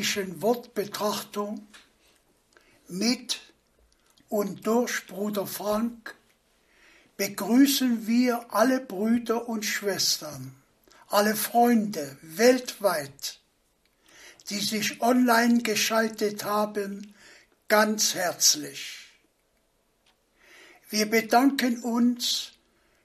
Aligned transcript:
biblischen 0.00 0.40
Wortbetrachtung 0.40 1.68
mit 2.88 3.38
und 4.30 4.66
durch 4.66 5.06
Bruder 5.06 5.46
Frank 5.46 6.14
begrüßen 7.18 8.06
wir 8.06 8.46
alle 8.48 8.80
Brüder 8.80 9.46
und 9.46 9.62
Schwestern, 9.66 10.54
alle 11.08 11.36
Freunde 11.36 12.16
weltweit, 12.22 13.40
die 14.48 14.60
sich 14.60 15.02
online 15.02 15.62
geschaltet 15.62 16.44
haben, 16.44 17.14
ganz 17.68 18.14
herzlich. 18.14 19.00
Wir 20.88 21.10
bedanken 21.10 21.82
uns 21.82 22.52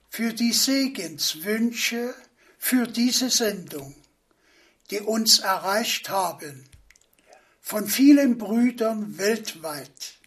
für 0.09 0.31
die 0.31 0.53
Segenswünsche 0.53 2.15
für 2.57 2.87
diese 2.87 3.29
Sendung, 3.29 3.93
die 4.91 5.01
uns 5.01 5.39
erreicht 5.39 6.07
haben 6.07 6.69
von 7.65 7.87
vielen 7.87 8.37
Brüdern 8.37 9.17
weltweit. 9.17 10.19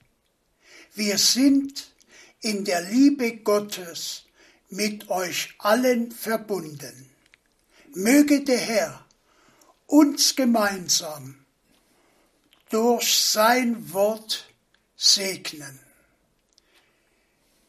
Wir 0.95 1.19
sind 1.19 1.95
in 2.41 2.65
der 2.65 2.81
Liebe 2.81 3.37
Gottes 3.37 4.25
mit 4.71 5.09
euch 5.09 5.55
allen 5.59 6.11
verbunden. 6.11 7.09
Möge 7.95 8.43
der 8.43 8.59
Herr 8.59 9.07
uns 9.87 10.35
gemeinsam 10.35 11.37
durch 12.71 13.17
sein 13.17 13.93
Wort 13.93 14.53
segnen. 14.97 15.79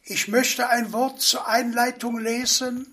Ich 0.02 0.26
möchte 0.26 0.68
ein 0.68 0.92
Wort 0.92 1.20
zur 1.20 1.46
Einleitung 1.46 2.18
lesen 2.18 2.92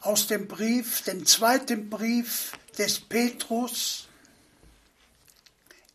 aus 0.00 0.26
dem 0.26 0.48
Brief, 0.48 1.02
dem 1.02 1.26
zweiten 1.26 1.90
Brief 1.90 2.52
des 2.78 2.98
Petrus, 2.98 4.08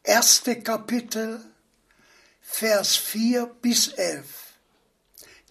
erste 0.03 0.61
Kapitel, 0.61 1.43
Vers 2.41 2.95
4 2.95 3.45
bis 3.61 3.89
11. 3.89 4.25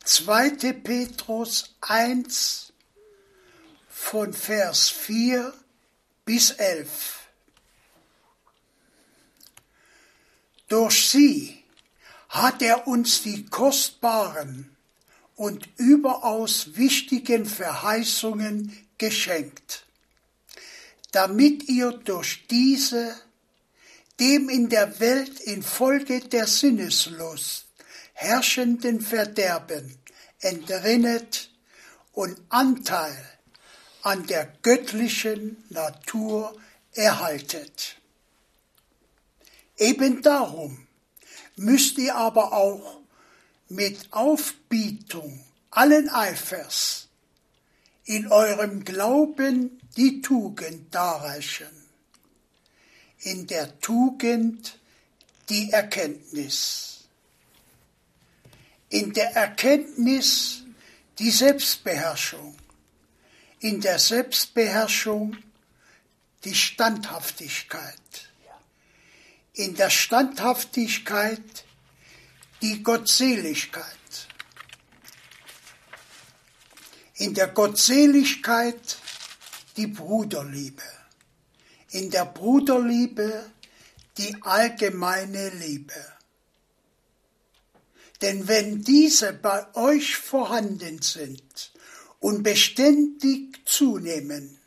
Zweite 0.04 0.74
Petrus 0.74 1.74
1 1.80 2.72
von 3.88 4.32
Vers 4.32 4.88
4 4.90 5.52
bis 6.24 6.50
11. 6.50 7.18
Durch 10.68 11.08
sie 11.08 11.64
hat 12.28 12.62
er 12.62 12.86
uns 12.86 13.22
die 13.22 13.46
kostbaren 13.46 14.76
und 15.36 15.68
überaus 15.76 16.76
wichtigen 16.76 17.46
Verheißungen 17.46 18.88
geschenkt, 18.98 19.86
damit 21.12 21.68
ihr 21.68 21.92
durch 21.92 22.46
diese 22.48 23.14
dem 24.20 24.48
in 24.48 24.68
der 24.68 25.00
Welt 25.00 25.40
infolge 25.40 26.20
der 26.20 26.46
Sinneslust 26.46 27.66
herrschenden 28.14 29.00
Verderben 29.00 29.96
entrinnet 30.40 31.50
und 32.12 32.36
Anteil 32.48 33.16
an 34.02 34.26
der 34.26 34.52
göttlichen 34.62 35.62
Natur 35.68 36.56
erhaltet. 36.92 37.96
Eben 39.76 40.22
darum 40.22 40.86
müsst 41.56 41.98
ihr 41.98 42.16
aber 42.16 42.52
auch 42.52 43.00
mit 43.68 44.12
Aufbietung 44.12 45.44
allen 45.70 46.08
Eifers 46.08 47.08
in 48.04 48.26
eurem 48.32 48.84
Glauben 48.84 49.80
die 49.96 50.22
Tugend 50.22 50.92
darreichen, 50.94 51.77
in 53.20 53.46
der 53.46 53.80
Tugend 53.80 54.78
die 55.48 55.70
Erkenntnis, 55.70 57.04
in 58.88 59.12
der 59.12 59.34
Erkenntnis 59.34 60.62
die 61.18 61.30
Selbstbeherrschung, 61.30 62.56
in 63.60 63.80
der 63.80 63.98
Selbstbeherrschung 63.98 65.36
die 66.44 66.54
Standhaftigkeit 66.54 68.28
in 69.58 69.74
der 69.74 69.90
Standhaftigkeit 69.90 71.64
die 72.62 72.82
Gottseligkeit. 72.82 73.84
In 77.14 77.34
der 77.34 77.48
Gottseligkeit 77.48 78.98
die 79.76 79.88
Bruderliebe. 79.88 80.97
In 81.90 82.10
der 82.10 82.26
Bruderliebe 82.26 83.50
die 84.18 84.36
allgemeine 84.42 85.50
Liebe. 85.50 85.94
Denn 88.20 88.48
wenn 88.48 88.82
diese 88.82 89.32
bei 89.32 89.74
euch 89.74 90.16
vorhanden 90.16 91.00
sind 91.02 91.72
und 92.18 92.42
beständig 92.42 93.60
zunehmen, 93.64 94.58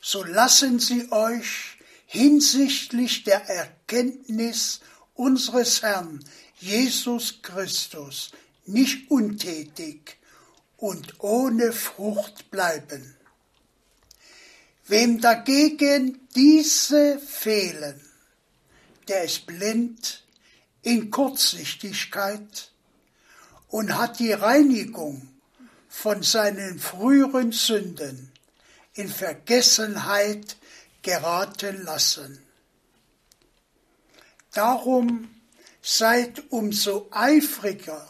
so 0.00 0.24
lassen 0.24 0.80
sie 0.80 1.12
euch 1.12 1.78
hinsichtlich 2.06 3.24
der 3.24 3.48
Erkenntnis 3.48 4.80
unseres 5.14 5.82
Herrn 5.82 6.24
Jesus 6.58 7.40
Christus 7.42 8.32
nicht 8.66 9.10
untätig 9.10 10.16
und 10.76 11.20
ohne 11.20 11.72
Frucht 11.72 12.50
bleiben. 12.50 13.17
Wem 14.88 15.20
dagegen 15.20 16.26
diese 16.34 17.18
fehlen, 17.18 18.00
der 19.06 19.24
ist 19.24 19.44
blind 19.44 20.24
in 20.80 21.10
Kurzsichtigkeit 21.10 22.72
und 23.68 23.98
hat 23.98 24.18
die 24.18 24.32
Reinigung 24.32 25.28
von 25.90 26.22
seinen 26.22 26.78
früheren 26.78 27.52
Sünden 27.52 28.32
in 28.94 29.08
Vergessenheit 29.08 30.56
geraten 31.02 31.82
lassen. 31.84 32.42
Darum 34.54 35.28
seid 35.82 36.50
umso 36.50 37.08
eifriger 37.10 38.08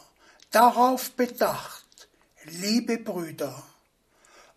darauf 0.53 1.11
bedacht, 1.11 2.09
liebe 2.45 2.99
Brüder, 2.99 3.67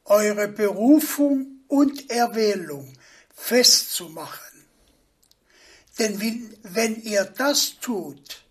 eure 0.06 0.48
Berufung 0.48 1.61
und 1.72 2.10
Erwählung 2.10 2.94
festzumachen. 3.36 4.66
Denn 6.00 6.54
wenn 6.64 7.02
ihr 7.04 7.26
das 7.26 7.80
tut, 7.80 8.44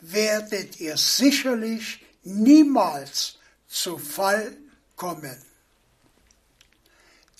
werdet 0.00 0.80
ihr 0.80 0.96
sicherlich 0.96 2.04
niemals 2.22 3.38
zu 3.68 3.98
Fall 3.98 4.56
kommen 4.96 5.46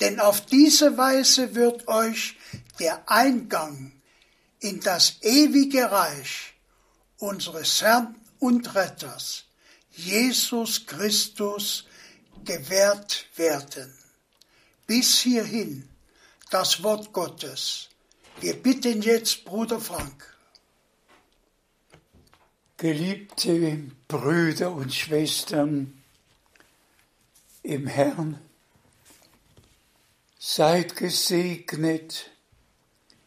denn 0.01 0.21
auf 0.21 0.45
diese 0.47 0.97
Weise 0.97 1.55
wird 1.55 1.89
euch 1.89 2.37
der 2.79 3.09
Eingang 3.11 3.93
in 4.61 4.81
das 4.81 5.17
ewige 5.23 5.91
Reich 5.91 6.55
unseres 7.19 7.81
Herrn 7.81 8.15
und 8.39 8.75
Retters, 8.75 9.45
Jesus 9.91 10.85
Christus, 10.85 11.87
gewährt 12.45 13.27
werden. 13.37 13.93
Bis 14.87 15.21
hierhin 15.21 15.89
das 16.51 16.83
Wort 16.83 17.13
Gottes. 17.13 17.89
Wir 18.41 18.55
bitten 18.55 19.03
jetzt 19.03 19.45
Bruder 19.45 19.81
Frank. 19.81 20.37
Geliebte 22.77 23.91
Brüder 24.07 24.71
und 24.71 24.95
Schwestern 24.95 26.03
im 27.63 27.87
Herrn, 27.87 28.39
Seid 30.39 30.95
gesegnet 30.95 32.31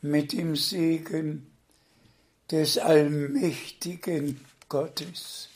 mit 0.01 0.31
dem 0.31 0.55
Segen 0.55 1.51
des 2.49 2.77
allmächtigen 2.77 4.39
Gottes. 4.69 5.49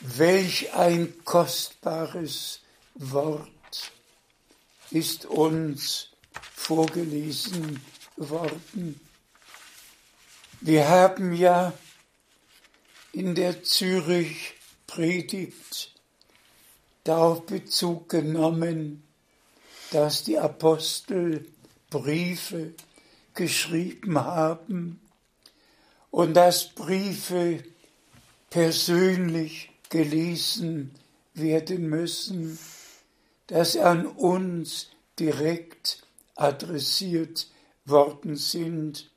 Welch 0.00 0.72
ein 0.74 1.24
kostbares 1.24 2.60
Wort 2.94 3.51
ist 4.92 5.26
uns 5.26 6.08
vorgelesen 6.54 7.80
worden. 8.16 9.00
Wir 10.60 10.88
haben 10.88 11.32
ja 11.32 11.72
in 13.12 13.34
der 13.34 13.62
Zürich 13.62 14.54
Predigt 14.86 15.92
darauf 17.04 17.46
Bezug 17.46 18.08
genommen, 18.10 19.02
dass 19.90 20.24
die 20.24 20.38
Apostel 20.38 21.46
Briefe 21.90 22.74
geschrieben 23.34 24.18
haben 24.18 25.00
und 26.10 26.34
dass 26.34 26.68
Briefe 26.68 27.62
persönlich 28.50 29.70
gelesen 29.88 30.94
werden 31.34 31.88
müssen, 31.88 32.58
dass 33.46 33.76
an 33.76 34.06
uns 34.06 34.88
direkt 35.18 36.02
adressiert 36.36 37.48
worden 37.84 38.36
sind. 38.36 39.10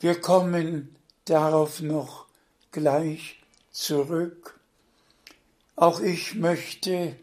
Wir 0.00 0.20
kommen 0.20 0.94
darauf 1.24 1.80
noch 1.80 2.26
gleich 2.72 3.40
zurück. 3.70 4.58
Auch 5.76 6.00
ich 6.00 6.34
möchte 6.34 7.16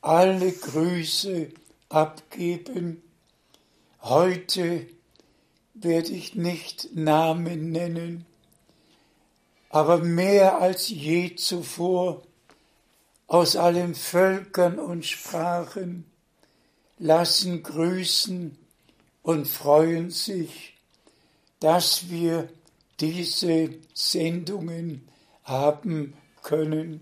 alle 0.00 0.52
Grüße 0.52 1.50
abgeben. 1.88 3.02
Heute 4.02 4.86
werde 5.74 6.12
ich 6.12 6.34
nicht 6.34 6.94
Namen 6.94 7.72
nennen, 7.72 8.26
aber 9.70 9.98
mehr 9.98 10.60
als 10.60 10.88
je 10.88 11.34
zuvor 11.36 12.22
aus 13.26 13.56
allen 13.56 13.94
Völkern 13.94 14.78
und 14.78 15.04
Sprachen 15.04 16.04
lassen 16.98 17.62
grüßen 17.62 18.56
und 19.22 19.48
freuen 19.48 20.10
sich, 20.10 20.74
dass 21.60 22.10
wir 22.10 22.48
diese 23.00 23.70
Sendungen 23.94 25.08
haben 25.42 26.14
können. 26.42 27.00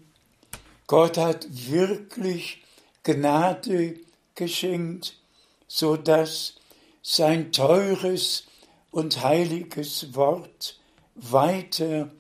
Gott 0.87 1.19
hat 1.19 1.47
wirklich 1.51 2.63
Gnade 3.03 3.99
geschenkt, 4.35 5.19
so 5.67 5.97
dass 5.97 6.55
sein 7.03 7.51
teures 7.51 8.45
und 8.91 9.23
heiliges 9.23 10.15
Wort 10.15 10.79
weiter 11.15 12.11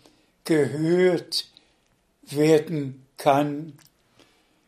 gehört 0.45 1.49
werden 2.23 3.07
kann. 3.17 3.75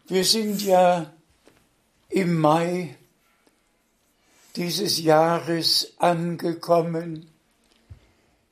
Wir 0.07 0.27
sind 0.27 0.61
ja 0.61 1.11
im 2.11 2.39
Mai 2.39 2.95
dieses 4.55 5.01
Jahres 5.01 5.95
angekommen. 5.97 7.31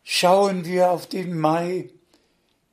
Schauen 0.02 0.64
wir 0.64 0.90
auf 0.90 1.06
den 1.06 1.38
Mai 1.38 1.90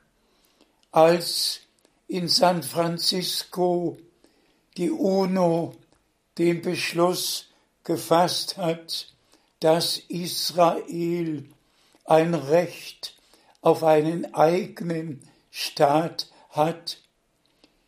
als 0.93 1.59
in 2.07 2.29
San 2.29 2.63
Francisco 2.63 3.97
die 4.77 4.91
UNO 4.91 5.75
den 6.37 6.61
Beschluss 6.61 7.49
gefasst 7.83 8.55
hat, 8.55 9.11
dass 9.59 9.97
Israel 10.07 11.43
ein 12.05 12.33
Recht 12.33 13.17
auf 13.61 13.83
einen 13.83 14.33
eigenen 14.33 15.21
Staat 15.51 16.31
hat, 16.49 16.97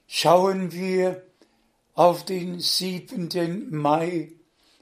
schauen 0.08 0.72
wir 0.72 1.24
auf 1.96 2.24
den 2.26 2.60
7. 2.60 3.68
Mai 3.72 4.32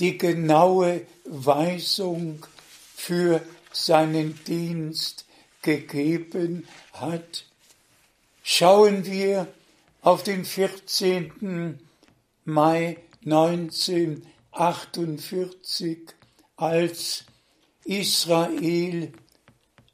die 0.00 0.18
genaue 0.18 1.06
Weisung 1.24 2.44
für 2.96 3.40
seinen 3.72 4.42
Dienst 4.44 5.24
gegeben 5.62 6.66
hat. 6.92 7.46
Schauen 8.46 9.06
wir 9.06 9.48
auf 10.02 10.22
den 10.22 10.44
14. 10.44 11.80
Mai 12.44 12.98
1948, 13.24 15.98
als 16.54 17.24
Israel 17.84 19.12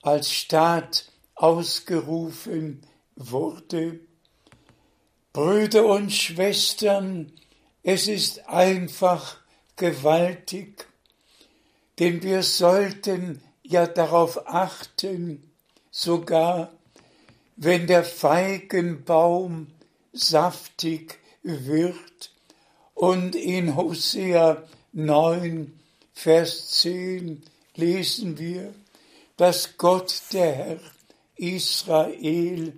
als 0.02 0.32
Staat 0.32 1.12
ausgerufen 1.36 2.84
wurde. 3.14 4.00
Brüder 5.32 5.86
und 5.86 6.10
Schwestern, 6.10 7.30
es 7.84 8.08
ist 8.08 8.48
einfach 8.48 9.36
gewaltig, 9.76 10.88
denn 12.00 12.24
wir 12.24 12.42
sollten 12.42 13.42
ja 13.62 13.86
darauf 13.86 14.48
achten, 14.48 15.52
sogar 15.92 16.72
wenn 17.62 17.86
der 17.86 18.04
Feigenbaum 18.04 19.66
saftig 20.14 21.18
wird 21.42 22.32
und 22.94 23.36
in 23.36 23.76
Hosea 23.76 24.66
9, 24.94 25.78
Vers 26.14 26.70
10 26.70 27.42
lesen 27.76 28.38
wir, 28.38 28.72
dass 29.36 29.76
Gott 29.76 30.22
der 30.32 30.52
Herr 30.54 30.80
Israel 31.36 32.72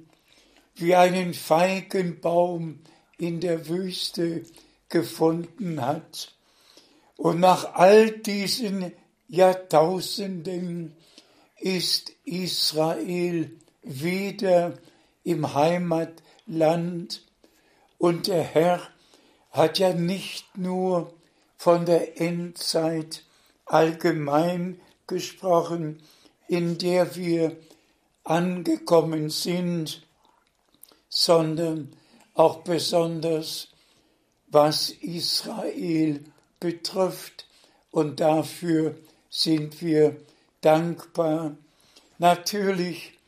wie 0.74 0.96
einen 0.96 1.32
Feigenbaum 1.32 2.80
in 3.18 3.38
der 3.38 3.68
Wüste 3.68 4.42
gefunden 4.88 5.80
hat. 5.80 6.34
Und 7.16 7.38
nach 7.38 7.74
all 7.74 8.10
diesen 8.10 8.92
Jahrtausenden 9.28 10.96
ist 11.60 12.10
Israel 12.24 13.56
wieder 13.82 14.74
im 15.24 15.54
Heimatland 15.54 17.24
und 17.98 18.26
der 18.26 18.42
Herr 18.42 18.80
hat 19.50 19.78
ja 19.78 19.92
nicht 19.92 20.56
nur 20.56 21.12
von 21.56 21.86
der 21.86 22.20
Endzeit 22.20 23.24
allgemein 23.66 24.80
gesprochen, 25.06 26.02
in 26.48 26.78
der 26.78 27.14
wir 27.16 27.56
angekommen 28.24 29.30
sind, 29.30 30.06
sondern 31.08 31.94
auch 32.34 32.62
besonders 32.62 33.68
was 34.48 34.90
Israel 34.90 36.24
betrifft. 36.60 37.46
Und 37.90 38.20
dafür 38.20 38.96
sind 39.28 39.82
wir 39.82 40.16
dankbar. 40.60 41.56
Natürlich 42.18 43.18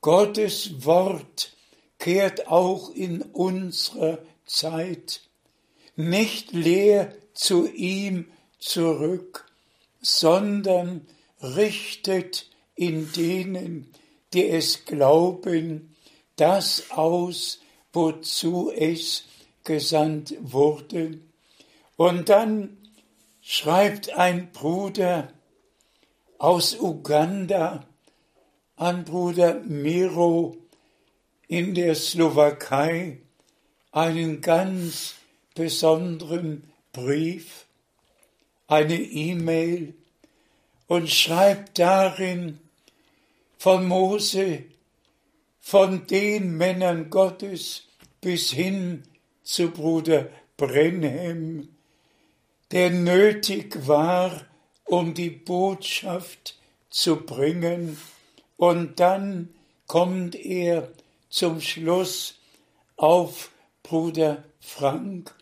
Gottes 0.00 0.84
Wort 0.84 1.52
kehrt 1.98 2.46
auch 2.46 2.94
in 2.94 3.22
unserer 3.22 4.18
Zeit 4.46 5.22
nicht 5.96 6.52
leer 6.52 7.12
zu 7.38 7.68
ihm 7.68 8.26
zurück, 8.58 9.46
sondern 10.02 11.06
richtet 11.40 12.50
in 12.74 13.12
denen, 13.12 13.94
die 14.32 14.48
es 14.48 14.84
glauben, 14.84 15.94
das 16.34 16.90
aus, 16.90 17.60
wozu 17.92 18.72
es 18.74 19.24
gesandt 19.62 20.34
wurde. 20.40 21.20
Und 21.96 22.28
dann 22.28 22.76
schreibt 23.40 24.10
ein 24.10 24.50
Bruder 24.50 25.32
aus 26.38 26.76
Uganda 26.78 27.86
an 28.74 29.04
Bruder 29.04 29.60
Miro 29.60 30.56
in 31.46 31.74
der 31.74 31.94
Slowakei 31.94 33.18
einen 33.92 34.40
ganz 34.40 35.14
besonderen 35.54 36.67
Brief, 36.92 37.66
eine 38.66 39.00
E-Mail 39.00 39.94
und 40.86 41.10
schreibt 41.10 41.78
darin 41.78 42.58
von 43.58 43.86
Mose, 43.86 44.64
von 45.60 46.06
den 46.06 46.56
Männern 46.56 47.10
Gottes 47.10 47.84
bis 48.20 48.50
hin 48.50 49.02
zu 49.42 49.70
Bruder 49.70 50.28
Brenhem, 50.56 51.68
der 52.70 52.90
nötig 52.90 53.86
war, 53.86 54.46
um 54.84 55.14
die 55.14 55.30
Botschaft 55.30 56.58
zu 56.90 57.16
bringen, 57.16 57.98
und 58.56 58.98
dann 58.98 59.54
kommt 59.86 60.34
er 60.34 60.90
zum 61.30 61.60
Schluss 61.60 62.34
auf 62.96 63.50
Bruder 63.82 64.44
Frank, 64.60 65.34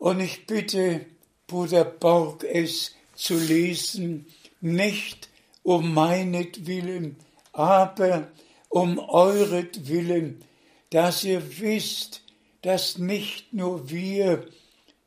und 0.00 0.18
ich 0.18 0.46
bitte 0.46 1.06
Bruder 1.46 1.84
Borg 1.84 2.42
es 2.42 2.94
zu 3.14 3.38
lesen, 3.38 4.26
nicht 4.60 5.28
um 5.62 5.92
meinetwillen, 5.92 7.16
aber 7.52 8.28
um 8.70 8.98
euretwillen, 8.98 10.42
dass 10.88 11.22
ihr 11.22 11.60
wisst, 11.60 12.22
dass 12.62 12.96
nicht 12.96 13.52
nur 13.52 13.90
wir 13.90 14.46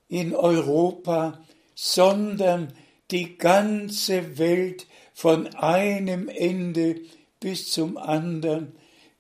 in 0.10 0.36
Europa, 0.36 1.44
sondern 1.74 2.72
die 3.10 3.38
ganze 3.38 4.38
Welt 4.38 4.86
von 5.16 5.48
einem 5.56 6.30
Ende 6.30 7.02
bis 7.40 7.72
zum 7.72 7.98
anderen 7.98 8.74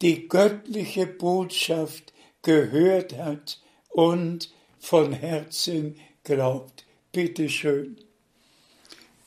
die 0.03 0.27
göttliche 0.27 1.07
Botschaft 1.07 2.13
gehört 2.43 3.17
hat 3.17 3.59
und 3.89 4.52
von 4.83 5.13
Herzen 5.13 5.97
glaubt. 6.25 6.83
Bitte 7.13 7.47
schön. 7.49 7.97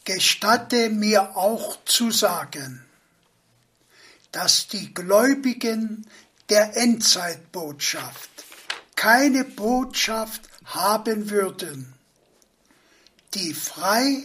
Gestatte 0.05 0.91
mir 0.91 1.35
auch 1.37 1.83
zu 1.87 2.11
sagen, 2.11 2.85
dass 4.33 4.69
die 4.69 4.93
Gläubigen 4.93 6.07
der 6.51 6.77
Endzeitbotschaft 6.77 8.31
keine 8.97 9.45
Botschaft 9.45 10.43
haben 10.67 11.31
würden, 11.31 11.95
die 13.35 13.55
frei 13.55 14.25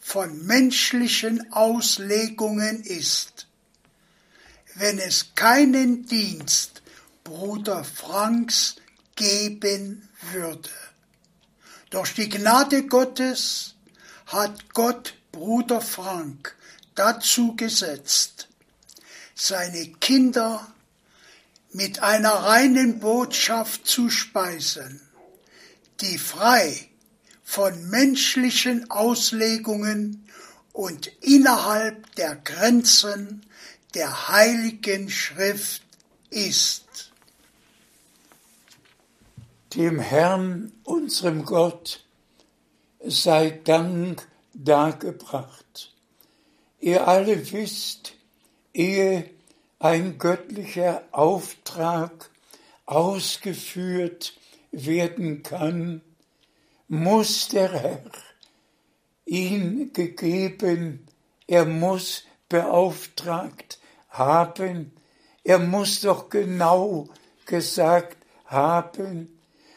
von 0.00 0.44
menschlichen 0.44 1.52
Auslegungen 1.52 2.82
ist, 2.82 3.46
wenn 4.74 4.98
es 4.98 5.34
keinen 5.36 6.06
Dienst 6.06 6.82
Bruder 7.22 7.84
Franks 7.84 8.76
geben 9.16 10.08
würde. 10.32 10.70
Durch 11.90 12.14
die 12.14 12.28
Gnade 12.28 12.86
Gottes 12.86 13.74
hat 14.26 14.72
Gott 14.74 15.14
Bruder 15.32 15.80
Frank 15.80 16.56
dazu 16.94 17.56
gesetzt, 17.56 18.48
seine 19.34 19.86
Kinder 20.00 20.66
mit 21.72 22.02
einer 22.02 22.30
reinen 22.30 23.00
Botschaft 23.00 23.86
zu 23.86 24.08
speisen, 24.08 25.00
die 26.00 26.18
frei 26.18 26.88
von 27.42 27.88
menschlichen 27.90 28.90
Auslegungen 28.90 30.28
und 30.72 31.06
innerhalb 31.20 32.14
der 32.16 32.36
Grenzen 32.36 33.44
der 33.94 34.28
heiligen 34.28 35.08
Schrift 35.10 35.82
ist. 36.30 37.12
Dem 39.74 39.98
Herrn, 39.98 40.70
unserem 40.84 41.44
Gott, 41.44 42.04
sei 43.04 43.50
Dank 43.64 44.28
dargebracht. 44.52 45.92
Ihr 46.78 47.08
alle 47.08 47.50
wisst, 47.50 48.12
ehe 48.72 49.28
ein 49.80 50.18
göttlicher 50.18 51.02
Auftrag 51.10 52.30
ausgeführt 52.86 54.38
werden 54.70 55.42
kann, 55.42 56.02
muss 56.86 57.48
der 57.48 57.72
Herr 57.72 58.10
ihn 59.24 59.92
gegeben, 59.92 61.04
er 61.48 61.64
muss 61.64 62.22
beauftragt 62.48 63.80
haben, 64.08 64.92
er 65.42 65.58
muss 65.58 66.02
doch 66.02 66.30
genau 66.30 67.08
gesagt 67.44 68.18
haben, 68.44 69.33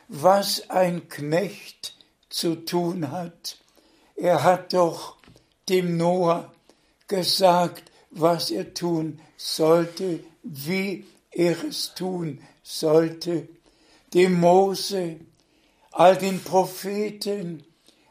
was 0.08 0.70
ein 0.70 1.10
Knecht 1.10 1.96
zu 2.30 2.56
tun 2.56 3.12
hat. 3.12 3.58
Er 4.16 4.44
hat 4.44 4.74
doch 4.74 5.18
dem 5.70 5.98
Noah 5.98 6.52
gesagt, 7.08 7.92
was 8.12 8.52
er 8.52 8.74
tun 8.74 9.20
sollte, 9.36 10.22
wie 10.44 11.06
er 11.32 11.64
es 11.64 11.94
tun 11.94 12.42
sollte. 12.64 13.48
Dem 14.14 14.40
Mose, 14.40 15.20
all 15.92 16.18
den 16.18 16.42
Propheten 16.42 17.64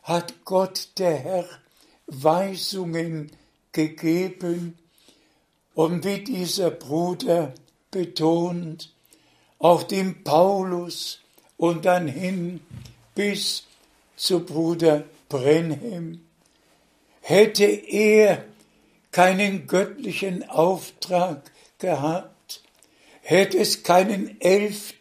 hat 0.02 0.44
Gott 0.44 0.90
der 0.98 1.16
Herr 1.16 1.48
Weisungen 2.06 3.32
gegeben. 3.72 4.78
Und 5.74 6.04
wie 6.04 6.22
dieser 6.22 6.70
Bruder 6.70 7.52
betont, 7.90 8.94
auch 9.58 9.82
dem 9.82 10.22
Paulus 10.22 11.20
und 11.56 11.84
dann 11.84 12.08
hin 12.08 12.60
bis 13.14 13.64
zu 14.16 14.40
Bruder 14.40 15.04
Brenhem, 15.28 16.26
hätte 17.20 17.64
er 17.64 18.44
keinen 19.10 19.66
göttlichen 19.66 20.48
Auftrag 20.48 21.42
gehabt, 21.78 22.62
hätte 23.22 23.58
es 23.58 23.82
keinen 23.82 24.40
11. 24.40 24.94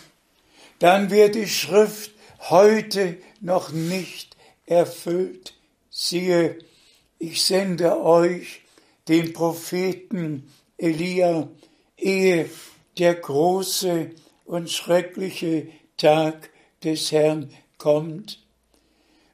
dann 0.79 1.09
wird 1.09 1.35
die 1.35 1.47
Schrift 1.47 2.11
heute 2.49 3.17
noch 3.41 3.71
nicht 3.71 4.37
erfüllt. 4.65 5.53
Siehe, 5.89 6.59
ich 7.17 7.41
sende 7.41 8.01
euch 8.01 8.61
den 9.09 9.33
Propheten 9.33 10.49
Elia, 10.77 11.49
ehe 11.97 12.49
der 12.97 13.15
große 13.15 14.11
und 14.45 14.69
schreckliche 14.69 15.67
Tag 15.97 16.49
des 16.83 17.11
Herrn 17.11 17.49
kommt. 17.77 18.39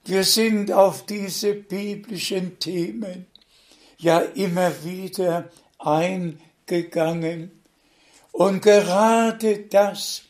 Wir 0.05 0.23
sind 0.23 0.71
auf 0.71 1.05
diese 1.05 1.53
biblischen 1.53 2.59
Themen 2.59 3.27
ja 3.97 4.19
immer 4.19 4.71
wieder 4.83 5.49
eingegangen. 5.77 7.51
Und 8.31 8.61
gerade 8.61 9.59
das, 9.59 10.23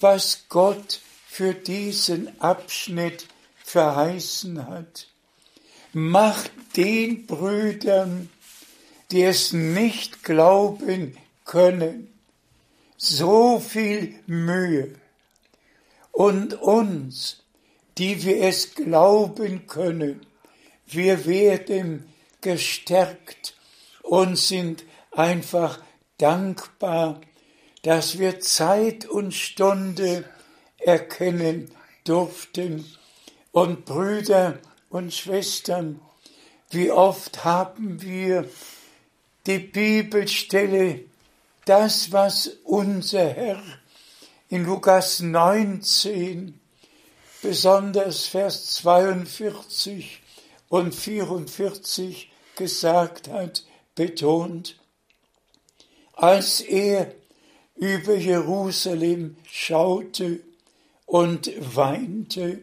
was 0.00 0.44
Gott 0.48 1.00
für 1.26 1.54
diesen 1.54 2.40
Abschnitt 2.40 3.26
verheißen 3.64 4.66
hat, 4.66 5.08
macht 5.92 6.50
den 6.76 7.26
Brüdern, 7.26 8.28
die 9.10 9.22
es 9.22 9.52
nicht 9.52 10.24
glauben 10.24 11.16
können, 11.44 12.12
so 12.96 13.60
viel 13.60 14.18
Mühe 14.26 14.94
und 16.12 16.54
uns, 16.54 17.42
die 17.98 18.24
wir 18.24 18.42
es 18.42 18.74
glauben 18.74 19.66
können. 19.66 20.26
Wir 20.86 21.26
werden 21.26 22.08
gestärkt 22.40 23.54
und 24.02 24.36
sind 24.36 24.84
einfach 25.10 25.80
dankbar, 26.18 27.20
dass 27.82 28.18
wir 28.18 28.40
Zeit 28.40 29.06
und 29.06 29.32
Stunde 29.34 30.24
erkennen 30.78 31.70
durften. 32.04 32.84
Und 33.52 33.84
Brüder 33.84 34.58
und 34.90 35.12
Schwestern, 35.14 36.00
wie 36.70 36.90
oft 36.90 37.44
haben 37.44 38.02
wir 38.02 38.48
die 39.46 39.58
Bibelstelle, 39.58 41.04
das, 41.64 42.12
was 42.12 42.50
unser 42.64 43.28
Herr 43.28 43.62
in 44.48 44.64
Lukas 44.64 45.20
19, 45.20 46.58
besonders 47.42 48.26
Vers 48.26 48.74
42 48.74 50.20
und 50.68 50.94
44 50.94 52.30
gesagt 52.56 53.28
hat, 53.28 53.64
betont, 53.94 54.76
als 56.12 56.60
er 56.60 57.14
über 57.76 58.14
Jerusalem 58.14 59.36
schaute 59.50 60.40
und 61.04 61.50
weinte, 61.76 62.62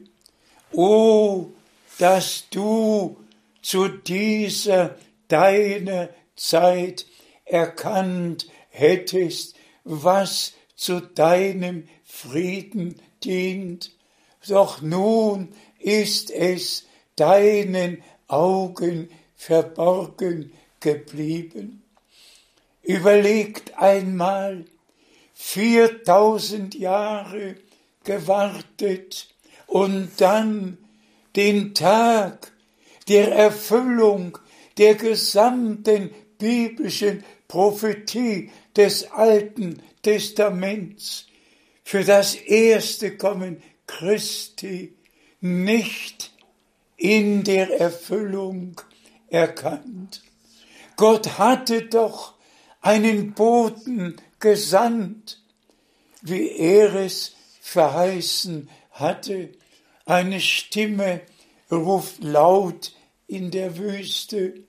O, 0.72 1.52
dass 2.00 2.46
du 2.50 3.18
zu 3.62 3.88
dieser 3.88 4.98
deiner 5.28 6.10
Zeit 6.36 7.06
erkannt 7.46 8.48
hättest, 8.70 9.56
was 9.84 10.54
zu 10.76 11.00
deinem 11.00 11.88
Frieden 12.04 12.96
dient. 13.24 13.92
Doch 14.48 14.82
nun 14.82 15.50
ist 15.80 16.32
es 16.32 16.86
deinen 17.16 18.04
Augen 18.28 19.10
verborgen 19.36 20.52
geblieben. 20.80 21.84
Überlegt 22.82 23.78
einmal, 23.78 24.66
viertausend 25.34 26.76
Jahre 26.76 27.56
gewartet 28.04 29.34
und 29.68 30.10
dann 30.18 30.78
den 31.36 31.74
Tag 31.74 32.52
der 33.08 33.34
Erfüllung 33.34 34.38
der 34.78 34.96
gesamten 34.96 36.12
biblischen 36.44 37.24
Prophetie 37.48 38.52
des 38.76 39.10
Alten 39.12 39.82
Testaments 40.02 41.26
für 41.86 42.04
das 42.04 42.36
erste 42.36 43.16
Kommen 43.16 43.64
Christi 43.88 44.94
nicht 45.40 46.34
in 46.98 47.46
der 47.46 47.80
Erfüllung 47.80 48.82
erkannt. 49.30 50.22
Gott 50.98 51.38
hatte 51.38 51.84
doch 51.84 52.34
einen 52.82 53.34
Boten 53.34 54.18
gesandt, 54.42 55.42
wie 56.24 56.50
er 56.50 56.94
es 56.94 57.36
verheißen 57.62 58.68
hatte. 58.92 59.54
Eine 60.06 60.42
Stimme 60.42 61.22
ruft 61.72 62.22
laut 62.22 62.92
in 63.28 63.50
der 63.50 63.78
Wüste, 63.78 64.66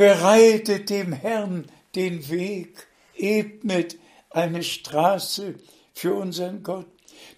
bereitet 0.00 0.88
dem 0.88 1.12
Herrn 1.12 1.66
den 1.94 2.30
Weg, 2.30 2.86
ebnet 3.14 3.98
eine 4.30 4.62
Straße 4.62 5.56
für 5.92 6.14
unseren 6.14 6.62
Gott. 6.62 6.86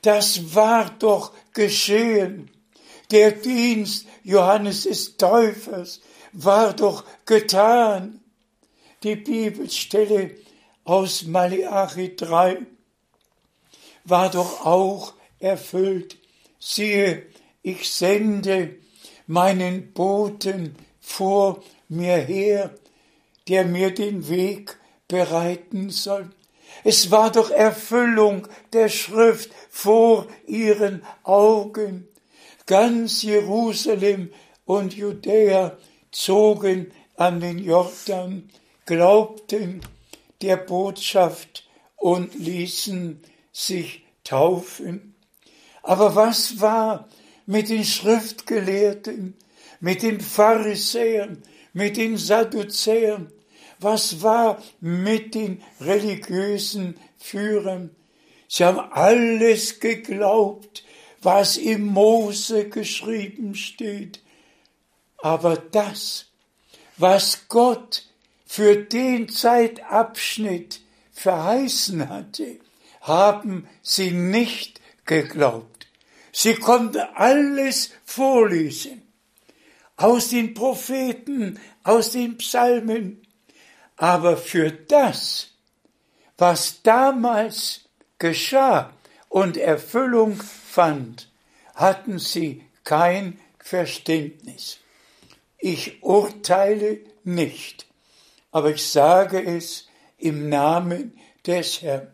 Das 0.03 0.55
war 0.55 0.89
doch 1.01 1.33
geschehen. 1.55 2.53
Der 3.11 3.33
Dienst 3.33 4.07
Johannes 4.23 4.85
des 4.85 5.17
Täufers 5.17 6.03
war 6.31 6.73
doch 6.73 7.03
getan. 7.27 8.21
Die 9.03 9.17
Bibelstelle 9.17 10.37
aus 10.85 11.25
Malachi 11.25 12.15
3 12.15 12.59
war 14.05 14.31
doch 14.31 14.65
auch 14.65 15.15
erfüllt. 15.41 16.17
Siehe, 16.61 17.27
ich 17.63 17.91
sende 17.91 18.77
meinen 19.27 19.93
Boten 19.93 20.77
vor 21.01 21.61
mir 21.93 22.17
her, 22.17 22.75
der 23.49 23.65
mir 23.65 23.93
den 23.93 24.29
Weg 24.29 24.79
bereiten 25.09 25.91
soll. 25.91 26.31
Es 26.85 27.11
war 27.11 27.31
doch 27.31 27.51
Erfüllung 27.51 28.49
der 28.73 28.89
Schrift 28.89 29.51
vor 29.71 30.27
ihren 30.47 31.03
Augen. 31.23 32.09
Ganz 32.67 33.23
Jerusalem 33.23 34.33
und 34.65 34.95
Judäa 34.95 35.77
zogen 36.11 36.93
an 37.17 37.41
den 37.41 37.59
Jordan, 37.59 38.49
glaubten 38.87 39.83
der 40.41 40.57
Botschaft 40.57 41.69
und 41.97 42.35
ließen 42.35 43.23
sich 43.53 44.05
taufen. 44.25 45.15
Aber 45.83 46.15
was 46.15 46.61
war 46.61 47.09
mit 47.47 47.69
den 47.69 47.85
Schriftgelehrten, 47.85 49.37
mit 49.81 50.03
den 50.03 50.21
Pharisäern, 50.21 51.43
mit 51.73 51.97
den 51.97 52.17
Sadduzäern? 52.17 53.33
Was 53.79 54.23
war 54.23 54.63
mit 54.81 55.35
den 55.35 55.63
religiösen 55.81 56.97
Führern? 57.19 57.91
Sie 58.49 58.65
haben 58.65 58.79
alles 58.79 59.81
geglaubt, 59.81 60.85
was 61.21 61.57
im 61.57 61.87
Mose 61.87 62.69
geschrieben 62.69 63.55
steht. 63.55 64.21
Aber 65.19 65.57
das, 65.57 66.27
was 66.97 67.49
Gott 67.49 68.05
für 68.45 68.77
den 68.77 69.29
Zeitabschnitt 69.29 70.81
verheißen 71.13 72.09
hatte, 72.09 72.59
haben 73.01 73.69
sie 73.83 74.11
nicht 74.11 74.81
geglaubt. 75.07 75.87
Sie 76.33 76.55
konnten 76.55 77.01
alles 77.15 77.91
vorlesen. 78.05 79.02
Aus 80.03 80.31
den 80.31 80.53
Propheten, 80.53 81.61
aus 81.85 82.11
den 82.11 82.37
Psalmen. 82.39 83.23
Aber 83.97 84.37
für 84.37 84.73
das, 84.73 85.51
was 86.37 86.83
damals 86.83 87.89
geschah 88.19 88.93
und 89.29 89.57
Erfüllung 89.57 90.35
fand, 90.35 91.31
hatten 91.77 92.19
sie 92.19 92.65
kein 92.83 93.39
Verständnis. 93.61 94.79
Ich 95.59 96.03
urteile 96.03 96.99
nicht, 97.23 97.87
aber 98.51 98.71
ich 98.71 98.85
sage 98.85 99.41
es 99.41 99.87
im 100.19 100.49
Namen 100.49 101.17
des 101.47 101.81
Herrn. 101.81 102.13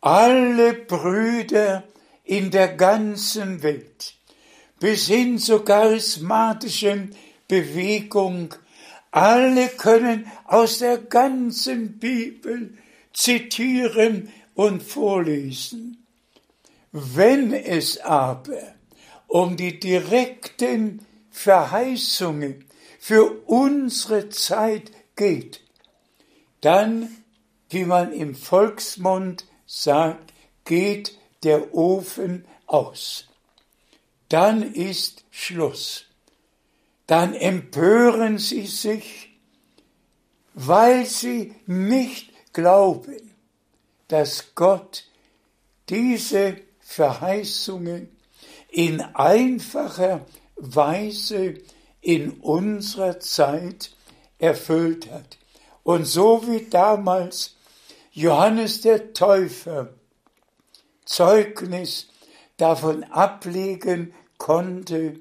Alle 0.00 0.72
Brüder 0.72 1.84
in 2.24 2.50
der 2.50 2.68
ganzen 2.68 3.62
Welt, 3.62 4.15
bis 4.78 5.06
hin 5.06 5.38
zur 5.38 5.64
charismatischen 5.64 7.14
Bewegung, 7.48 8.54
alle 9.10 9.68
können 9.68 10.30
aus 10.44 10.78
der 10.78 10.98
ganzen 10.98 11.98
Bibel 11.98 12.76
zitieren 13.12 14.30
und 14.54 14.82
vorlesen. 14.82 16.04
Wenn 16.92 17.52
es 17.52 17.98
aber 18.00 18.74
um 19.26 19.56
die 19.56 19.80
direkten 19.80 21.06
Verheißungen 21.30 22.64
für 22.98 23.42
unsere 23.46 24.28
Zeit 24.28 24.90
geht, 25.14 25.60
dann, 26.60 27.08
wie 27.70 27.84
man 27.84 28.12
im 28.12 28.34
Volksmund 28.34 29.46
sagt, 29.66 30.32
geht 30.64 31.18
der 31.42 31.74
Ofen 31.74 32.44
aus. 32.66 33.28
Dann 34.28 34.74
ist 34.74 35.24
Schluss. 35.30 36.06
Dann 37.06 37.34
empören 37.34 38.38
sie 38.38 38.66
sich, 38.66 39.38
weil 40.54 41.06
sie 41.06 41.54
nicht 41.66 42.32
glauben, 42.52 43.34
dass 44.08 44.54
Gott 44.54 45.04
diese 45.88 46.56
Verheißungen 46.80 48.08
in 48.68 49.00
einfacher 49.00 50.26
Weise 50.56 51.54
in 52.00 52.32
unserer 52.40 53.20
Zeit 53.20 53.90
erfüllt 54.38 55.10
hat. 55.10 55.38
Und 55.82 56.04
so 56.06 56.46
wie 56.46 56.68
damals 56.68 57.56
Johannes 58.12 58.80
der 58.80 59.12
Täufer 59.12 59.90
Zeugnis 61.04 62.08
davon 62.56 63.04
ablegen 63.04 64.14
konnte, 64.38 65.20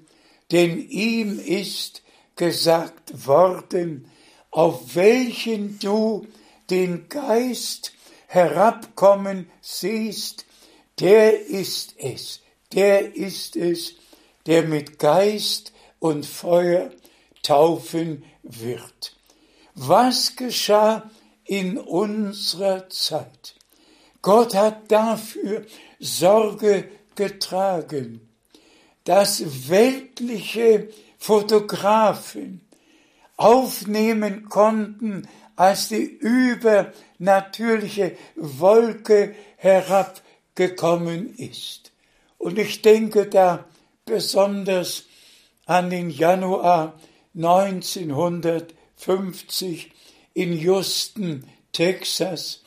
denn 0.51 0.79
ihm 0.89 1.39
ist 1.39 2.03
gesagt 2.35 3.27
worden, 3.27 4.09
auf 4.51 4.95
welchen 4.95 5.79
du 5.79 6.27
den 6.69 7.09
Geist 7.09 7.93
herabkommen 8.27 9.49
siehst, 9.61 10.45
der 10.99 11.45
ist 11.45 11.95
es, 11.97 12.41
der 12.73 13.15
ist 13.15 13.55
es, 13.55 13.95
der 14.45 14.63
mit 14.63 14.99
Geist 14.99 15.73
und 15.99 16.25
Feuer 16.25 16.91
taufen 17.43 18.23
wird. 18.43 19.15
Was 19.73 20.35
geschah 20.35 21.09
in 21.43 21.77
unserer 21.77 22.89
Zeit? 22.89 23.55
Gott 24.21 24.55
hat 24.55 24.91
dafür 24.91 25.65
Sorge 25.99 26.89
getragen, 27.15 28.21
dass 29.03 29.69
weltliche 29.69 30.89
Fotografen 31.17 32.61
aufnehmen 33.37 34.49
konnten, 34.49 35.27
als 35.55 35.89
die 35.89 36.03
übernatürliche 36.03 38.17
Wolke 38.35 39.35
herabgekommen 39.57 41.35
ist. 41.35 41.91
Und 42.37 42.57
ich 42.59 42.81
denke 42.81 43.27
da 43.27 43.65
besonders 44.05 45.03
an 45.65 45.89
den 45.89 46.09
Januar 46.09 46.99
1950 47.35 49.91
in 50.33 50.53
Houston, 50.53 51.45
Texas, 51.71 52.61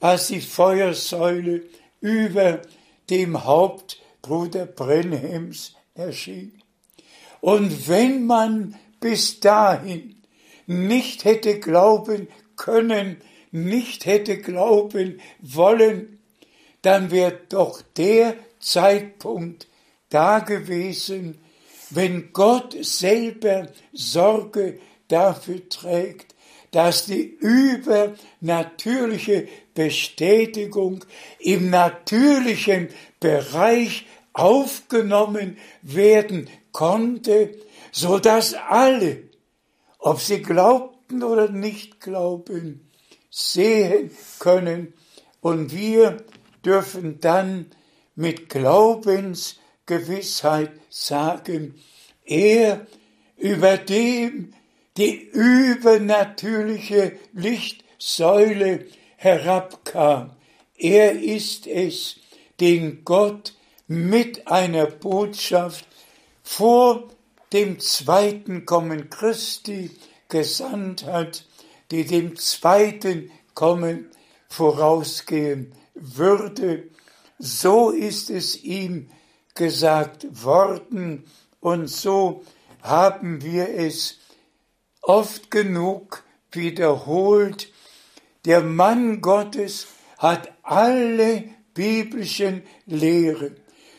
als 0.00 0.28
die 0.28 0.40
Feuersäule 0.40 1.64
über 2.00 2.62
dem 3.10 3.44
Haupt 3.44 4.00
Bruder 4.22 4.66
Brenhems 4.66 5.74
erschien. 5.94 6.60
Und 7.40 7.88
wenn 7.88 8.26
man 8.26 8.76
bis 9.00 9.40
dahin 9.40 10.16
nicht 10.66 11.24
hätte 11.24 11.60
glauben 11.60 12.28
können, 12.56 13.20
nicht 13.52 14.06
hätte 14.06 14.38
glauben 14.38 15.20
wollen, 15.40 16.18
dann 16.82 17.10
wäre 17.10 17.38
doch 17.48 17.82
der 17.96 18.36
Zeitpunkt 18.60 19.68
da 20.08 20.40
gewesen, 20.40 21.38
wenn 21.90 22.32
Gott 22.32 22.76
selber 22.84 23.68
Sorge 23.92 24.78
dafür 25.08 25.68
trägt, 25.68 26.35
dass 26.70 27.06
die 27.06 27.36
übernatürliche 27.40 29.48
Bestätigung 29.74 31.04
im 31.38 31.70
natürlichen 31.70 32.90
Bereich 33.20 34.04
aufgenommen 34.32 35.56
werden 35.82 36.48
konnte, 36.72 37.54
so 37.90 38.18
dass 38.18 38.54
alle, 38.54 39.22
ob 39.98 40.20
sie 40.20 40.42
glaubten 40.42 41.22
oder 41.22 41.48
nicht 41.48 42.00
glauben, 42.00 42.90
sehen 43.30 44.10
können. 44.38 44.92
Und 45.40 45.74
wir 45.74 46.18
dürfen 46.64 47.20
dann 47.20 47.66
mit 48.14 48.48
Glaubensgewissheit 48.48 50.70
sagen, 50.90 51.74
er, 52.24 52.86
über 53.36 53.76
dem 53.76 54.54
die 54.96 55.14
übernatürliche 55.32 57.18
Lichtsäule 57.32 58.86
herabkam, 59.16 60.32
er 60.76 61.20
ist 61.20 61.66
es, 61.66 62.16
den 62.60 63.04
Gott 63.04 63.54
mit 63.86 64.48
einer 64.48 64.86
Botschaft 64.86 65.86
vor 66.42 67.08
dem 67.52 67.78
zweiten 67.80 68.66
Kommen 68.66 69.10
Christi 69.10 69.90
gesandt 70.28 71.04
hat, 71.04 71.46
die 71.90 72.04
dem 72.04 72.36
zweiten 72.36 73.30
Kommen 73.54 74.10
vorausgehen 74.48 75.72
würde. 75.94 76.84
So 77.38 77.90
ist 77.90 78.30
es 78.30 78.62
ihm 78.62 79.08
gesagt 79.54 80.44
worden 80.44 81.24
und 81.60 81.88
so 81.88 82.44
haben 82.82 83.42
wir 83.42 83.68
es 83.68 84.18
oft 85.06 85.50
genug 85.50 86.24
wiederholt. 86.50 87.72
Der 88.44 88.60
Mann 88.60 89.20
Gottes 89.20 89.86
hat 90.18 90.52
alle 90.62 91.44
biblischen 91.74 92.62
Lehren, 92.86 93.56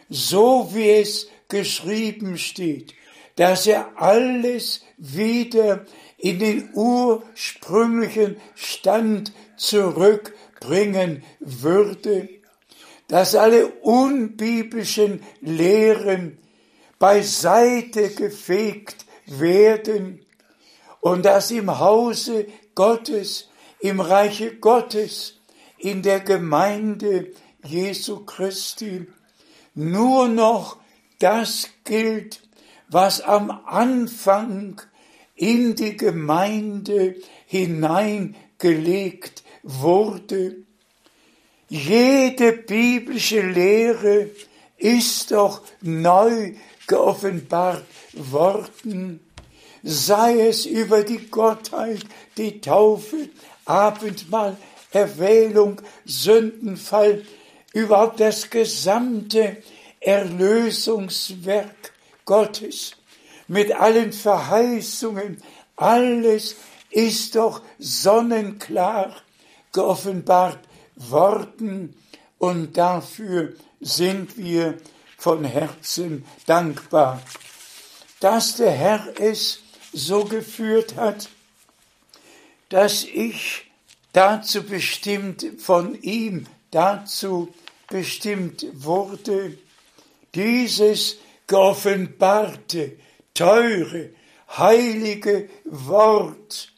so 0.10 0.70
wie 0.74 0.89
es 0.89 1.28
geschrieben 1.48 2.38
steht, 2.38 2.93
dass 3.36 3.67
er 3.67 4.02
alles 4.02 4.82
wieder 4.98 5.86
in 6.17 6.39
den 6.39 6.70
ursprünglichen 6.74 8.38
Stand 8.56 9.32
zurückbringen 9.56 11.24
würde, 11.39 12.30
dass 13.08 13.36
alle 13.36 13.67
unbiblischen 13.67 15.22
Lehren 15.39 16.39
beiseite 17.00 18.10
gefegt 18.10 19.06
werden 19.28 20.26
und 21.08 21.24
dass 21.24 21.52
im 21.52 21.80
Hause 21.80 22.48
Gottes, 22.76 23.48
im 23.80 24.02
Reiche 24.02 24.58
Gottes, 24.58 25.39
in 25.78 26.02
der 26.02 26.20
Gemeinde 26.20 27.32
Jesu 27.63 28.26
Christi 28.26 29.08
nur 29.74 30.28
noch 30.28 30.76
das 31.20 31.70
gilt, 31.86 32.41
was 32.89 33.22
am 33.22 33.52
Anfang 33.52 34.82
in 35.36 35.76
die 35.76 35.96
Gemeinde 35.96 37.15
hineingelegt 37.46 39.43
wurde. 39.63 40.58
Jede 41.70 42.52
biblische 42.52 43.41
Lehre 43.41 44.30
ist 44.76 45.32
doch 45.32 45.62
neu 45.82 46.56
geoffenbart 46.86 47.86
worden, 48.13 49.27
sei 49.88 50.47
es 50.47 50.65
über 50.65 51.04
die 51.04 51.30
Gottheit, 51.30 52.02
die 52.36 52.60
Taufe, 52.60 53.30
Abendmahl, 53.63 54.58
Erwählung, 54.91 55.82
Sündenfall, 56.04 57.23
überhaupt 57.73 58.19
das 58.19 58.50
gesamte 58.50 59.58
Erlösungswerk 60.02 61.93
Gottes. 62.26 62.91
Mit 63.47 63.71
allen 63.71 64.12
Verheißungen, 64.12 65.41
alles 65.78 66.58
ist 66.89 67.36
doch 67.36 67.62
sonnenklar 67.80 69.15
geoffenbart 69.71 70.60
worden 70.97 71.95
und 72.39 72.76
dafür 72.78 73.54
sind 73.80 74.38
wir 74.38 74.80
von 75.17 75.45
Herzen 75.45 76.26
dankbar, 76.45 77.21
dass 78.19 78.58
der 78.58 78.71
Herr 78.71 79.08
es 79.17 79.62
so 79.93 80.26
geführt 80.26 80.95
hat, 80.95 81.30
dass 82.69 83.04
ich 83.04 83.71
dazu 84.13 84.63
bestimmt 84.63 85.45
von 85.60 86.02
ihm 86.02 86.47
dazu 86.71 87.54
bestimmt 87.88 88.65
wurde, 88.73 89.58
dieses 90.36 91.17
geoffenbarte, 91.47 92.97
teure, 93.34 94.10
heilige 94.58 95.50
Wort 95.65 96.73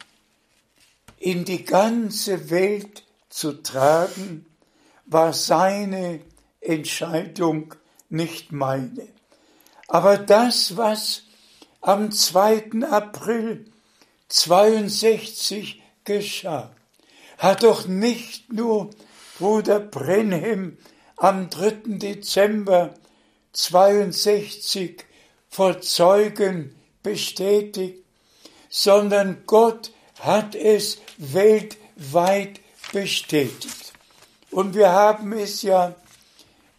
in 1.18 1.46
die 1.46 1.66
ganze 1.66 2.50
Welt 2.50 3.04
zu 3.30 3.54
tragen, 3.62 4.46
war 5.06 5.34
seine 5.34 6.22
Entscheidung, 6.62 7.76
nicht 8.10 8.52
meine. 8.52 9.08
Aber 9.88 10.18
das, 10.18 10.78
was 10.78 11.24
am 11.82 12.12
2. 12.12 12.84
April 12.90 13.66
62 14.28 15.82
geschah, 16.04 16.72
hat 17.38 17.64
doch 17.64 17.88
nicht 17.88 18.52
nur 18.52 18.90
Bruder 19.38 19.80
Brenhem 19.80 20.78
am 21.16 21.50
3. 21.50 21.98
Dezember 21.98 22.94
62 23.54 25.06
vor 25.50 25.80
Zeugen 25.82 26.76
bestätigt, 27.02 28.04
sondern 28.70 29.44
Gott 29.46 29.94
hat 30.20 30.56
es 30.56 30.98
weltweit 31.18 32.60
bestätigt. 32.92 33.94
Und 34.52 34.76
wir 34.76 34.92
haben 34.92 35.32
es 35.34 35.62
ja 35.62 35.96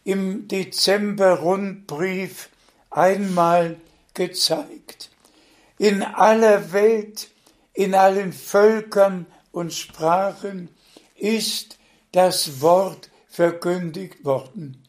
im 0.04 0.46
Dezember-Rundbrief 0.48 2.48
einmal 2.90 3.80
gezeigt. 4.14 5.10
In 5.78 6.02
aller 6.02 6.72
Welt, 6.72 7.30
in 7.72 7.94
allen 7.94 8.32
Völkern 8.32 9.26
und 9.52 9.72
Sprachen 9.72 10.68
ist 11.16 11.78
das 12.12 12.60
Wort 12.60 13.10
verkündigt 13.28 14.24
worden. 14.24 14.86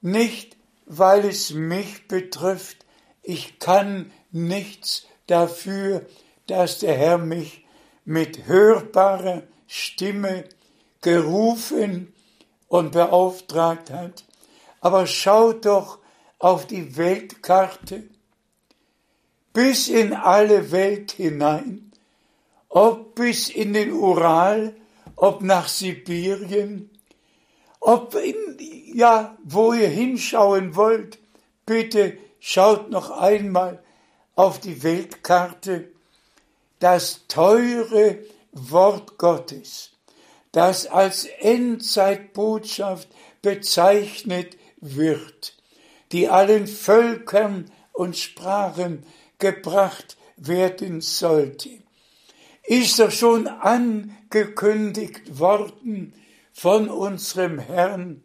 Nicht 0.00 0.56
weil 0.92 1.24
es 1.24 1.52
mich 1.52 2.08
betrifft. 2.08 2.84
Ich 3.22 3.60
kann 3.60 4.10
nichts 4.32 5.06
dafür, 5.28 6.04
dass 6.48 6.80
der 6.80 6.96
Herr 6.96 7.18
mich 7.18 7.64
mit 8.04 8.48
hörbarer 8.48 9.44
Stimme 9.68 10.44
gerufen 11.00 12.12
und 12.66 12.90
beauftragt 12.90 13.90
hat. 13.90 14.24
Aber 14.80 15.06
schaut 15.06 15.64
doch 15.64 15.98
auf 16.40 16.66
die 16.66 16.96
Weltkarte, 16.96 18.08
bis 19.52 19.88
in 19.88 20.12
alle 20.12 20.70
Welt 20.70 21.12
hinein, 21.12 21.92
ob 22.68 23.14
bis 23.14 23.48
in 23.48 23.72
den 23.72 23.92
Ural, 23.92 24.74
ob 25.16 25.42
nach 25.42 25.68
Sibirien, 25.68 26.90
ob 27.80 28.14
in, 28.14 28.36
ja, 28.94 29.36
wo 29.42 29.72
ihr 29.72 29.88
hinschauen 29.88 30.76
wollt, 30.76 31.18
bitte 31.66 32.16
schaut 32.38 32.90
noch 32.90 33.10
einmal 33.10 33.82
auf 34.34 34.60
die 34.60 34.82
Weltkarte, 34.82 35.90
das 36.78 37.26
teure 37.28 38.18
Wort 38.52 39.18
Gottes, 39.18 39.90
das 40.52 40.86
als 40.86 41.24
Endzeitbotschaft 41.24 43.08
bezeichnet 43.42 44.56
wird, 44.80 45.56
die 46.12 46.28
allen 46.28 46.66
Völkern 46.66 47.70
und 47.92 48.16
Sprachen 48.16 49.04
gebracht 49.40 50.16
werden 50.36 51.00
sollte, 51.00 51.70
ist 52.64 52.98
doch 52.98 53.10
schon 53.10 53.48
angekündigt 53.48 55.38
worden 55.38 56.14
von 56.52 56.88
unserem 56.88 57.58
Herrn, 57.58 58.22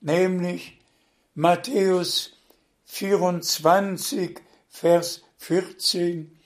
nämlich 0.00 0.80
Matthäus 1.34 2.32
24, 2.86 4.40
Vers 4.68 5.22
14. 5.38 6.38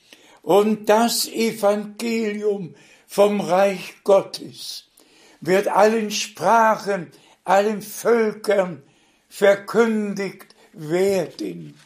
Und 0.42 0.88
das 0.88 1.26
Evangelium 1.26 2.74
vom 3.06 3.40
Reich 3.40 3.96
Gottes 4.04 4.84
wird 5.40 5.68
allen 5.68 6.10
Sprachen, 6.10 7.10
allen 7.44 7.82
Völkern 7.82 8.82
verkündigt 9.28 10.54
werden. 10.72 11.78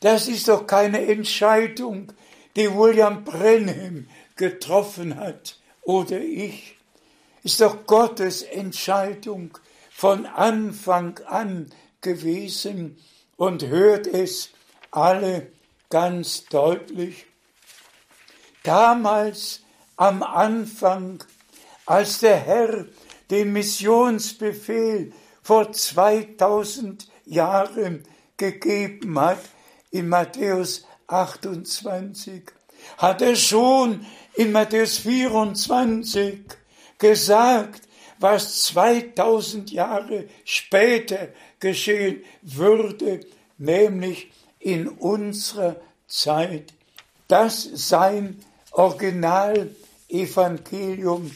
Das 0.00 0.28
ist 0.28 0.48
doch 0.48 0.66
keine 0.66 1.06
Entscheidung, 1.06 2.12
die 2.56 2.72
William 2.72 3.24
Brenham 3.24 4.08
getroffen 4.36 5.16
hat 5.16 5.58
oder 5.82 6.20
ich. 6.20 6.76
Ist 7.42 7.60
doch 7.60 7.86
Gottes 7.86 8.42
Entscheidung 8.42 9.56
von 9.90 10.26
Anfang 10.26 11.18
an 11.26 11.70
gewesen 12.00 12.98
und 13.36 13.66
hört 13.66 14.06
es 14.06 14.50
alle 14.90 15.50
ganz 15.90 16.44
deutlich. 16.44 17.26
Damals 18.62 19.62
am 19.96 20.22
Anfang, 20.22 21.24
als 21.86 22.20
der 22.20 22.36
Herr 22.36 22.86
den 23.30 23.52
Missionsbefehl 23.52 25.12
vor 25.42 25.72
2000 25.72 27.08
Jahren 27.24 28.04
gegeben 28.36 29.18
hat, 29.18 29.40
in 29.90 30.08
Matthäus 30.08 30.84
28, 31.06 32.42
hat 32.96 33.22
er 33.22 33.36
schon 33.36 34.04
in 34.34 34.52
Matthäus 34.52 34.98
24 34.98 36.40
gesagt, 36.98 37.82
was 38.20 38.62
2000 38.64 39.70
Jahre 39.70 40.24
später 40.44 41.28
geschehen 41.60 42.24
würde, 42.42 43.20
nämlich 43.58 44.28
in 44.58 44.88
unserer 44.88 45.76
Zeit, 46.06 46.74
dass 47.28 47.62
sein 47.62 48.42
Originalevangelium 48.72 51.30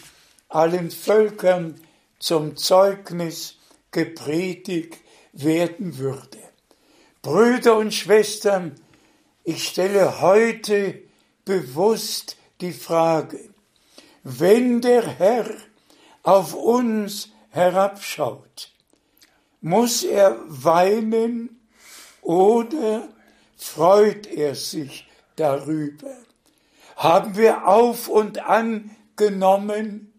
allen 0.48 0.90
Völkern 0.90 1.80
zum 2.18 2.56
Zeugnis 2.56 3.58
gepredigt 3.90 4.98
werden 5.32 5.98
würde. 5.98 6.41
Brüder 7.22 7.76
und 7.76 7.94
Schwestern, 7.94 8.74
ich 9.44 9.68
stelle 9.68 10.20
heute 10.20 11.02
bewusst 11.44 12.36
die 12.60 12.72
Frage, 12.72 13.38
wenn 14.24 14.80
der 14.80 15.06
Herr 15.06 15.48
auf 16.24 16.52
uns 16.52 17.28
herabschaut, 17.50 18.72
muss 19.60 20.02
er 20.02 20.36
weinen 20.48 21.60
oder 22.22 23.08
freut 23.56 24.26
er 24.26 24.56
sich 24.56 25.06
darüber? 25.36 26.16
Haben 26.96 27.36
wir 27.36 27.68
auf 27.68 28.08
und 28.08 28.40
an 28.40 28.90
genommen? 29.14 30.12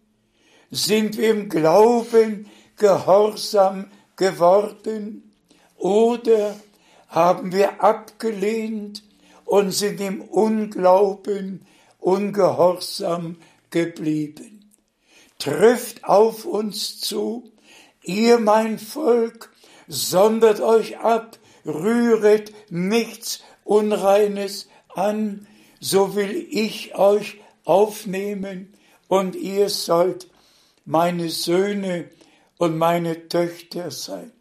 Sind 0.71 1.17
wir 1.17 1.31
im 1.31 1.49
Glauben 1.49 2.49
gehorsam 2.77 3.91
geworden? 4.15 5.29
Oder 5.75 6.55
haben 7.13 7.51
wir 7.51 7.83
abgelehnt 7.83 9.03
und 9.45 9.69
sind 9.69 10.01
im 10.01 10.19
Unglauben 10.19 11.63
ungehorsam 11.99 13.37
geblieben? 13.69 14.71
Trifft 15.37 16.05
auf 16.05 16.45
uns 16.45 16.99
zu, 16.99 17.51
ihr 18.01 18.39
mein 18.39 18.79
Volk, 18.79 19.51
sondert 19.87 20.59
euch 20.59 20.97
ab, 20.97 21.37
rühret 21.67 22.51
nichts 22.71 23.43
Unreines 23.63 24.67
an, 24.95 25.45
so 25.79 26.15
will 26.15 26.47
ich 26.49 26.95
euch 26.95 27.39
aufnehmen 27.63 28.73
und 29.07 29.35
ihr 29.35 29.69
sollt 29.69 30.27
meine 30.83 31.29
Söhne 31.29 32.09
und 32.57 32.75
meine 32.75 33.27
Töchter 33.27 33.91
sein. 33.91 34.31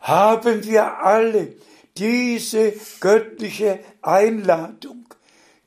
Haben 0.00 0.64
wir 0.64 1.04
alle 1.04 1.54
diese 1.96 2.74
göttliche 3.00 3.80
Einladung, 4.02 5.06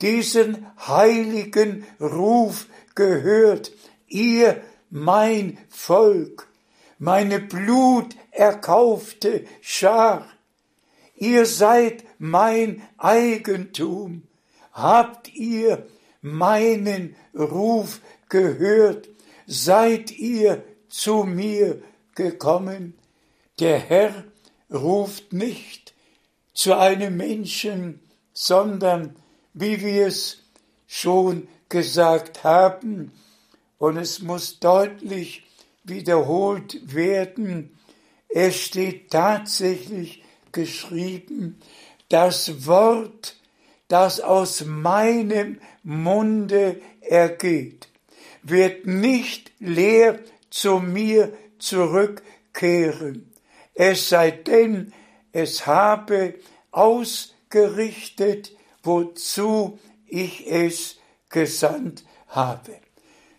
diesen 0.01 0.67
heiligen 0.87 1.85
Ruf 1.99 2.67
gehört, 2.95 3.71
ihr 4.07 4.61
mein 4.89 5.57
Volk, 5.69 6.47
meine 6.99 7.39
bluterkaufte 7.39 9.45
Schar, 9.61 10.27
ihr 11.15 11.45
seid 11.45 12.03
mein 12.19 12.81
Eigentum, 12.97 14.23
habt 14.73 15.33
ihr 15.33 15.87
meinen 16.21 17.15
Ruf 17.33 18.01
gehört, 18.29 19.07
seid 19.45 20.11
ihr 20.11 20.63
zu 20.89 21.23
mir 21.23 21.81
gekommen. 22.15 22.97
Der 23.59 23.79
Herr 23.79 24.23
ruft 24.71 25.33
nicht 25.33 25.86
zu 26.57 26.75
einem 26.75 27.17
Menschen, 27.17 27.99
sondern, 28.33 29.15
wie 29.53 29.79
wir 29.79 30.07
es 30.07 30.43
schon 30.87 31.47
gesagt 31.69 32.43
haben, 32.43 33.11
und 33.77 33.97
es 33.97 34.23
muss 34.23 34.59
deutlich 34.59 35.43
wiederholt 35.83 36.95
werden, 36.95 37.77
es 38.27 38.59
steht 38.59 39.11
tatsächlich 39.11 40.23
geschrieben, 40.51 41.59
das 42.09 42.65
Wort, 42.65 43.35
das 43.87 44.19
aus 44.19 44.65
meinem 44.65 45.61
Munde 45.83 46.81
ergeht, 47.01 47.87
wird 48.41 48.87
nicht 48.87 49.51
leer 49.59 50.19
zu 50.49 50.79
mir 50.79 51.37
zurückkehren, 51.59 53.31
es 53.75 54.09
sei 54.09 54.31
denn, 54.31 54.91
es 55.37 55.67
habe 55.67 56.33
ausgerichtet, 56.71 58.51
wozu 58.81 59.77
ich 60.07 60.51
es 60.51 60.95
gesandt 61.29 62.03
habe. 62.29 62.75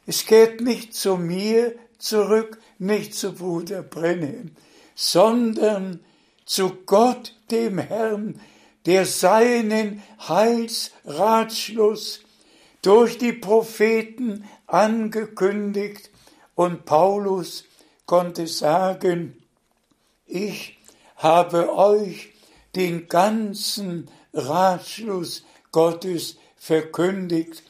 Es 0.07 0.25
geht 0.25 0.61
nicht 0.61 0.95
zu 0.95 1.17
mir 1.17 1.75
zurück, 1.99 2.61
nicht 2.79 3.15
zu 3.15 3.33
Bruder 3.33 3.83
Brennan, 3.83 4.57
sondern 4.95 5.99
zu 6.45 6.71
Gott, 6.87 7.35
dem 7.51 7.79
Herrn, 7.79 8.41
der 8.87 9.05
seinen 9.05 10.01
Heilsratschluss 10.21 12.21
durch 12.81 13.19
die 13.19 13.33
Propheten 13.33 14.45
angekündigt 14.69 16.11
und 16.55 16.85
Paulus 16.85 17.65
konnte 18.07 18.47
sagen, 18.47 19.37
ich 20.27 20.78
habe 21.19 21.77
euch 21.77 22.31
den 22.75 23.09
ganzen 23.09 24.09
Ratschluss 24.33 25.45
Gottes 25.73 26.37
verkündigt. 26.57 27.63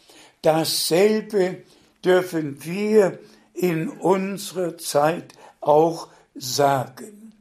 Dasselbe 0.43 1.63
dürfen 2.05 2.65
wir 2.65 3.19
in 3.55 3.89
unserer 3.89 4.79
Zeit 4.79 5.35
auch 5.61 6.09
sagen. 6.35 7.33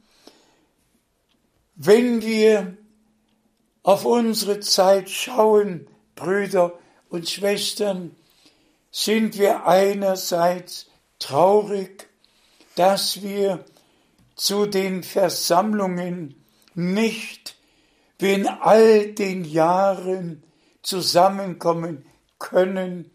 Wenn 1.76 2.24
wir 2.24 2.76
auf 3.84 4.04
unsere 4.06 4.60
Zeit 4.60 5.10
schauen, 5.10 5.88
Brüder 6.16 6.74
und 7.10 7.30
Schwestern, 7.30 8.16
sind 8.92 9.38
wir 9.38 9.68
einerseits 9.68 10.88
traurig, 11.20 12.08
dass 12.76 13.22
wir 13.22 13.64
zu 14.38 14.66
den 14.66 15.04
Versammlungen 15.04 16.36
nicht 16.74 17.58
wir 18.20 18.34
in 18.34 18.48
all 18.48 19.14
den 19.14 19.44
Jahren 19.46 20.44
zusammenkommen 20.82 22.06
können, 22.40 23.12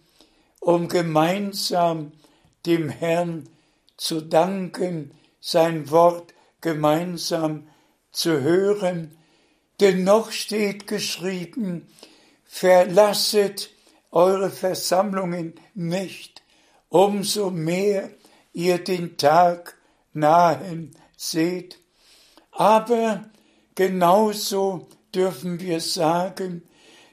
um 0.60 0.88
gemeinsam 0.88 2.12
dem 2.66 2.88
Herrn 2.88 3.48
zu 3.96 4.20
danken, 4.20 5.12
sein 5.40 5.90
Wort 5.90 6.34
gemeinsam 6.60 7.66
zu 8.12 8.40
hören. 8.42 9.16
Denn 9.80 10.04
noch 10.04 10.30
steht 10.30 10.86
geschrieben, 10.86 11.88
verlasset 12.44 13.70
eure 14.12 14.50
Versammlungen 14.50 15.54
nicht, 15.74 16.42
umso 16.88 17.50
mehr 17.50 18.10
ihr 18.52 18.78
den 18.78 19.16
Tag 19.16 19.76
nahen 20.12 20.94
seht. 21.22 21.78
Aber 22.50 23.24
genauso 23.74 24.88
dürfen 25.14 25.60
wir 25.60 25.80
sagen, 25.80 26.62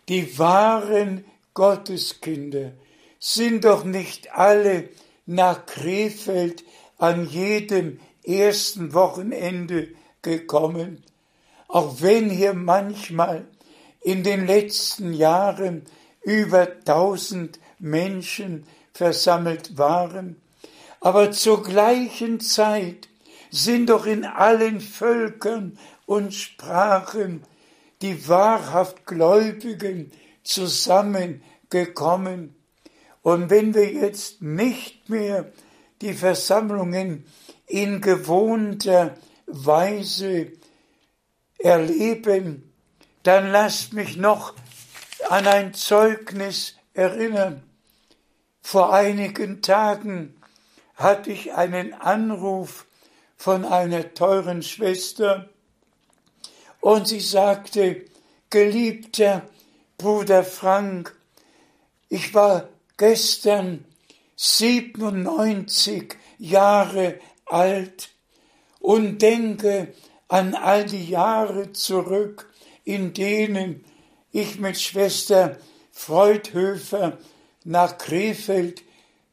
die 0.07 0.37
wahren 0.39 1.25
Gotteskinder 1.53 2.71
sind 3.19 3.65
doch 3.65 3.83
nicht 3.83 4.33
alle 4.33 4.89
nach 5.25 5.65
Krefeld 5.65 6.63
an 6.97 7.29
jedem 7.29 7.99
ersten 8.23 8.93
Wochenende 8.93 9.89
gekommen, 10.21 11.03
auch 11.67 12.01
wenn 12.01 12.29
hier 12.29 12.53
manchmal 12.53 13.45
in 14.01 14.23
den 14.23 14.47
letzten 14.47 15.13
Jahren 15.13 15.85
über 16.21 16.83
tausend 16.83 17.59
Menschen 17.77 18.65
versammelt 18.93 19.77
waren, 19.77 20.41
aber 21.01 21.31
zur 21.31 21.63
gleichen 21.63 22.39
Zeit 22.39 23.08
sind 23.49 23.89
doch 23.89 24.05
in 24.05 24.25
allen 24.25 24.81
Völkern 24.81 25.79
und 26.05 26.33
Sprachen 26.33 27.43
die 28.01 28.27
wahrhaft 28.27 29.05
Gläubigen 29.05 30.11
zusammengekommen. 30.43 32.55
Und 33.21 33.49
wenn 33.49 33.73
wir 33.73 33.91
jetzt 33.91 34.41
nicht 34.41 35.09
mehr 35.09 35.51
die 36.01 36.13
Versammlungen 36.13 37.25
in 37.67 38.01
gewohnter 38.01 39.17
Weise 39.45 40.53
erleben, 41.57 42.71
dann 43.23 43.51
lasst 43.51 43.91
mich 43.93 44.15
noch 44.15 44.53
an 45.29 45.45
ein 45.45 45.73
Zeugnis 45.73 46.75
erinnern. 46.93 47.61
Vor 48.61 48.93
einigen 48.93 49.61
Tagen 49.61 50.35
hatte 50.95 51.31
ich 51.31 51.53
einen 51.53 51.93
Anruf 51.93 52.85
von 53.39 53.63
einer 53.63 54.13
teuren 54.13 54.61
Schwester 54.61 55.49
und 56.81 57.07
sie 57.07 57.21
sagte, 57.21 58.05
geliebter 58.49 59.47
Bruder 59.97 60.43
Frank, 60.43 61.15
ich 62.09 62.33
war 62.33 62.67
gestern 62.97 63.85
97 64.35 66.15
Jahre 66.37 67.17
alt 67.45 68.09
und 68.81 69.21
denke 69.21 69.93
an 70.27 70.53
all 70.53 70.85
die 70.85 71.09
Jahre 71.09 71.71
zurück, 71.71 72.51
in 72.83 73.13
denen 73.13 73.85
ich 74.31 74.59
mit 74.59 74.77
Schwester 74.79 75.57
Freudhöfer 75.93 77.17
nach 77.63 77.97
Krefeld 77.97 78.83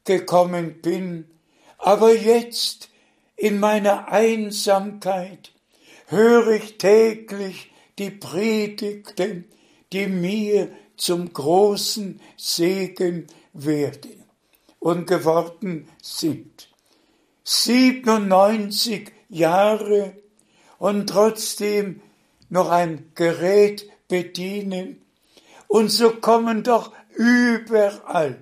gekommen 0.05 0.81
bin. 0.81 1.29
Aber 1.77 2.13
jetzt 2.15 2.89
in 3.37 3.59
meiner 3.59 4.11
Einsamkeit 4.11 5.51
höre 6.07 6.51
ich 6.51 6.77
täglich 6.77 7.71
die 7.99 8.09
Predigten, 8.09 9.45
die 9.93 10.07
mir 10.07 10.71
zum 10.97 11.31
großen 11.31 12.19
Segen 12.35 13.27
werden 13.53 14.23
und 14.79 15.07
geworden 15.07 15.87
sind. 16.01 16.69
97 17.43 19.11
Jahre 19.29 20.17
und 20.79 21.07
trotzdem 21.07 22.01
noch 22.49 22.69
ein 22.69 23.11
Gerät 23.15 23.89
bedienen. 24.07 25.01
Und 25.67 25.89
so 25.89 26.11
kommen 26.11 26.63
doch 26.63 26.91
überall 27.15 28.41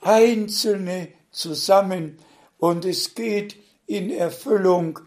Einzelne 0.00 1.08
zusammen 1.30 2.18
und 2.58 2.84
es 2.84 3.14
geht 3.14 3.56
in 3.90 4.10
Erfüllung, 4.10 5.00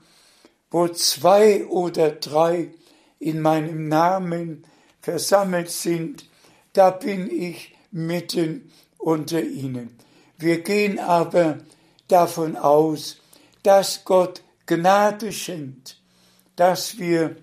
wo 0.69 0.89
zwei 0.89 1.65
oder 1.67 2.11
drei 2.11 2.73
in 3.17 3.41
meinem 3.41 3.87
Namen 3.87 4.65
versammelt 4.99 5.71
sind, 5.71 6.29
da 6.73 6.89
bin 6.89 7.31
ich 7.31 7.77
mitten 7.91 8.69
unter 8.97 9.41
ihnen. 9.41 9.97
Wir 10.37 10.63
gehen 10.63 10.99
aber 10.99 11.59
davon 12.09 12.57
aus, 12.57 13.21
dass 13.63 14.03
Gott 14.03 14.43
Gnade 14.65 15.31
schenkt, 15.31 16.01
dass 16.57 16.99
wir 16.99 17.37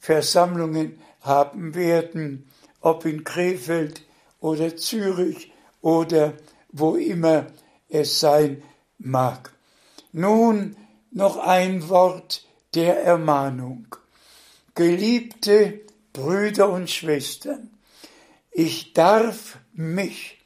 Versammlungen 0.00 0.98
haben 1.20 1.76
werden, 1.76 2.50
ob 2.80 3.04
in 3.04 3.22
Krefeld 3.22 4.02
oder 4.40 4.76
Zürich 4.76 5.52
oder 5.80 6.32
wo 6.72 6.96
immer 6.96 7.46
es 7.88 8.18
sein 8.18 8.64
mag. 8.98 9.51
Nun 10.12 10.76
noch 11.10 11.38
ein 11.38 11.88
Wort 11.88 12.46
der 12.74 13.02
Ermahnung. 13.02 13.96
Geliebte 14.74 15.80
Brüder 16.12 16.70
und 16.70 16.90
Schwestern, 16.90 17.70
ich 18.50 18.92
darf 18.92 19.58
mich 19.72 20.38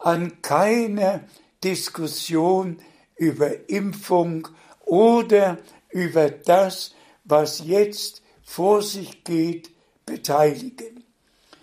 an 0.00 0.42
keiner 0.42 1.20
Diskussion 1.62 2.80
über 3.14 3.68
Impfung 3.68 4.48
oder 4.80 5.58
über 5.90 6.28
das, 6.28 6.92
was 7.22 7.64
jetzt 7.64 8.22
vor 8.42 8.82
sich 8.82 9.22
geht, 9.22 9.70
beteiligen. 10.04 11.04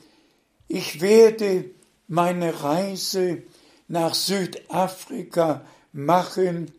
ich 0.68 1.02
werde 1.02 1.66
meine 2.08 2.64
Reise 2.64 3.44
nach 3.88 4.14
Südafrika 4.14 5.66
machen, 5.92 6.72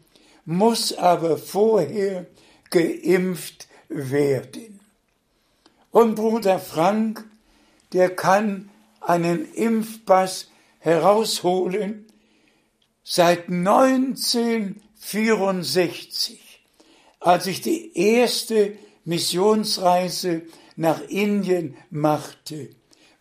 muss 0.44 0.92
aber 0.92 1.38
vorher 1.38 2.26
geimpft 2.70 3.68
werden. 3.88 4.80
Und 5.90 6.14
Bruder 6.14 6.58
Frank, 6.58 7.24
der 7.92 8.14
kann 8.14 8.70
einen 9.00 9.52
Impfpass 9.52 10.48
herausholen 10.78 12.06
seit 13.02 13.48
1964, 13.48 16.38
als 17.18 17.46
ich 17.46 17.60
die 17.60 17.98
erste 17.98 18.76
Missionsreise 19.04 20.42
nach 20.76 21.00
Indien 21.02 21.76
machte, 21.90 22.70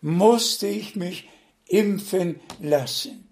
musste 0.00 0.66
ich 0.66 0.96
mich 0.96 1.28
impfen 1.66 2.40
lassen. 2.60 3.28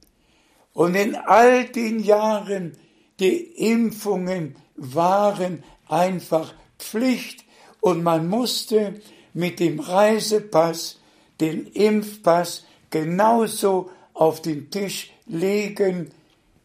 Und 0.72 0.94
in 0.94 1.16
all 1.16 1.64
den 1.66 1.98
Jahren, 2.00 2.76
die 3.20 3.36
Impfungen 3.36 4.56
waren 4.76 5.62
einfach 5.88 6.54
Pflicht 6.78 7.44
und 7.80 8.02
man 8.02 8.28
musste 8.28 9.00
mit 9.32 9.60
dem 9.60 9.80
Reisepass 9.80 10.97
den 11.40 11.66
Impfpass 11.66 12.64
genauso 12.90 13.90
auf 14.14 14.42
den 14.42 14.70
Tisch 14.70 15.12
legen, 15.26 16.10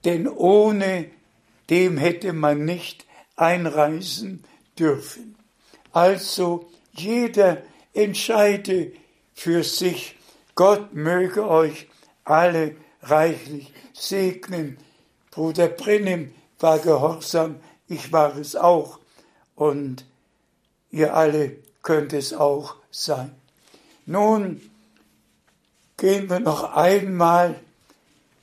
denn 0.05 0.27
ohne 0.27 1.09
dem 1.69 1.97
hätte 1.97 2.33
man 2.33 2.65
nicht 2.65 3.05
einreisen 3.35 4.43
dürfen. 4.77 5.35
Also 5.91 6.69
jeder 6.93 7.61
entscheide 7.93 8.91
für 9.33 9.63
sich. 9.63 10.15
Gott 10.55 10.93
möge 10.93 11.47
euch 11.47 11.87
alle 12.23 12.75
reichlich 13.01 13.71
segnen. 13.93 14.77
Bruder 15.31 15.67
Brennim 15.67 16.33
war 16.59 16.79
gehorsam, 16.79 17.59
ich 17.87 18.11
war 18.11 18.37
es 18.37 18.55
auch 18.55 18.99
und 19.55 20.05
ihr 20.91 21.15
alle 21.15 21.57
könnt 21.81 22.13
es 22.13 22.33
auch 22.33 22.75
sein. 22.91 23.35
Nun 24.05 24.61
gehen 25.97 26.29
wir 26.29 26.39
noch 26.39 26.75
einmal 26.75 27.59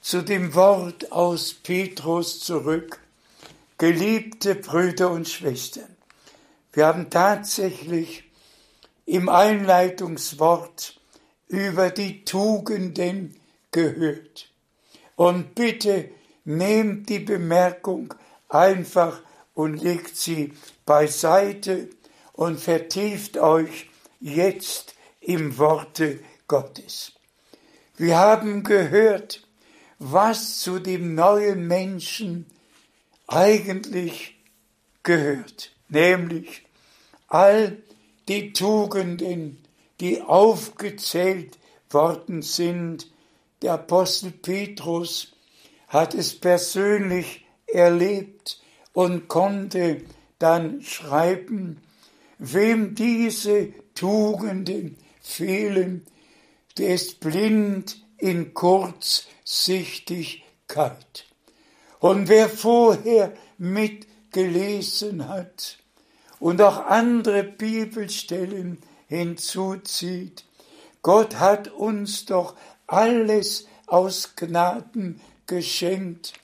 zu 0.01 0.23
dem 0.23 0.55
Wort 0.55 1.13
aus 1.13 1.53
Petrus 1.53 2.41
zurück. 2.41 3.01
Geliebte 3.77 4.55
Brüder 4.55 5.11
und 5.11 5.29
Schwestern, 5.29 5.97
wir 6.73 6.87
haben 6.87 7.11
tatsächlich 7.11 8.25
im 9.07 9.29
Einleitungswort 9.29 10.99
über 11.49 11.91
die 11.91 12.25
Tugenden 12.25 13.35
gehört. 13.71 14.51
Und 15.17 15.55
bitte 15.55 16.11
nehmt 16.45 17.09
die 17.09 17.19
Bemerkung 17.19 18.15
einfach 18.49 19.21
und 19.55 19.83
legt 19.83 20.17
sie 20.17 20.53
beiseite 20.87 21.89
und 22.33 22.61
vertieft 22.61 23.37
euch 23.37 23.91
jetzt 24.21 24.90
im 25.21 25.59
Worte 25.59 26.21
Gottes. 26.49 27.13
Wir 27.97 28.19
haben 28.19 28.63
gehört, 28.63 29.47
was 29.99 30.61
zu 30.61 30.79
dem 30.79 31.15
neuen 31.15 31.67
Menschen 31.67 32.47
eigentlich 33.27 34.37
gehört, 35.03 35.73
nämlich 35.89 36.65
all 37.29 37.83
die 38.29 38.53
Tugenden, 38.53 39.63
die 40.01 40.23
aufgezählt 40.23 41.59
worden 41.91 42.43
sind. 42.43 43.11
Der 43.63 43.75
Apostel 43.75 44.31
Petrus 44.31 45.37
hat 45.89 46.15
es 46.15 46.39
persönlich 46.39 47.45
erlebt 47.67 48.63
und 48.93 49.29
konnte 49.29 50.03
dann 50.39 50.81
schreiben, 50.83 51.83
wem 52.39 52.95
diese 52.95 53.73
Tugenden 53.95 54.97
fehlen, 55.31 56.07
der 56.79 56.95
ist 56.95 57.21
blind 57.21 58.03
in 58.19 58.55
Kurzsichtigkeit. 58.55 61.27
Und 61.99 62.29
wer 62.29 62.49
vorher 62.49 63.33
mitgelesen 63.59 65.29
hat 65.29 65.79
und 66.39 66.63
auch 66.63 66.87
andere 66.87 67.43
Bibelstellen 67.45 68.79
hinzuzieht, 69.09 70.45
Gott 71.03 71.37
hat 71.37 71.69
uns 71.69 72.25
doch 72.27 72.57
alles 72.87 73.67
aus 73.87 74.37
Gnaden 74.37 75.21
geschenkt, 75.47 76.35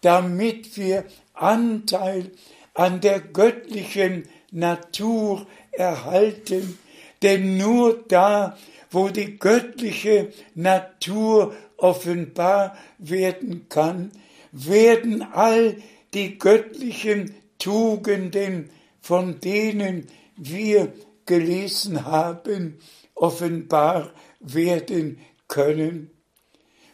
damit 0.00 0.76
wir 0.76 1.04
Anteil 1.34 2.30
an 2.74 3.00
der 3.00 3.20
göttlichen 3.20 4.28
Natur 4.50 5.46
erhalten, 5.72 6.78
denn 7.24 7.56
nur 7.56 8.04
da, 8.06 8.56
wo 8.90 9.08
die 9.08 9.38
göttliche 9.38 10.32
Natur 10.54 11.54
offenbar 11.76 12.76
werden 12.98 13.68
kann, 13.68 14.12
werden 14.52 15.22
all 15.22 15.76
die 16.12 16.38
göttlichen 16.38 17.34
Tugenden, 17.58 18.70
von 19.00 19.40
denen 19.40 20.06
wir 20.36 20.92
gelesen 21.26 22.04
haben, 22.04 22.78
offenbar 23.14 24.12
werden 24.38 25.18
können. 25.48 26.10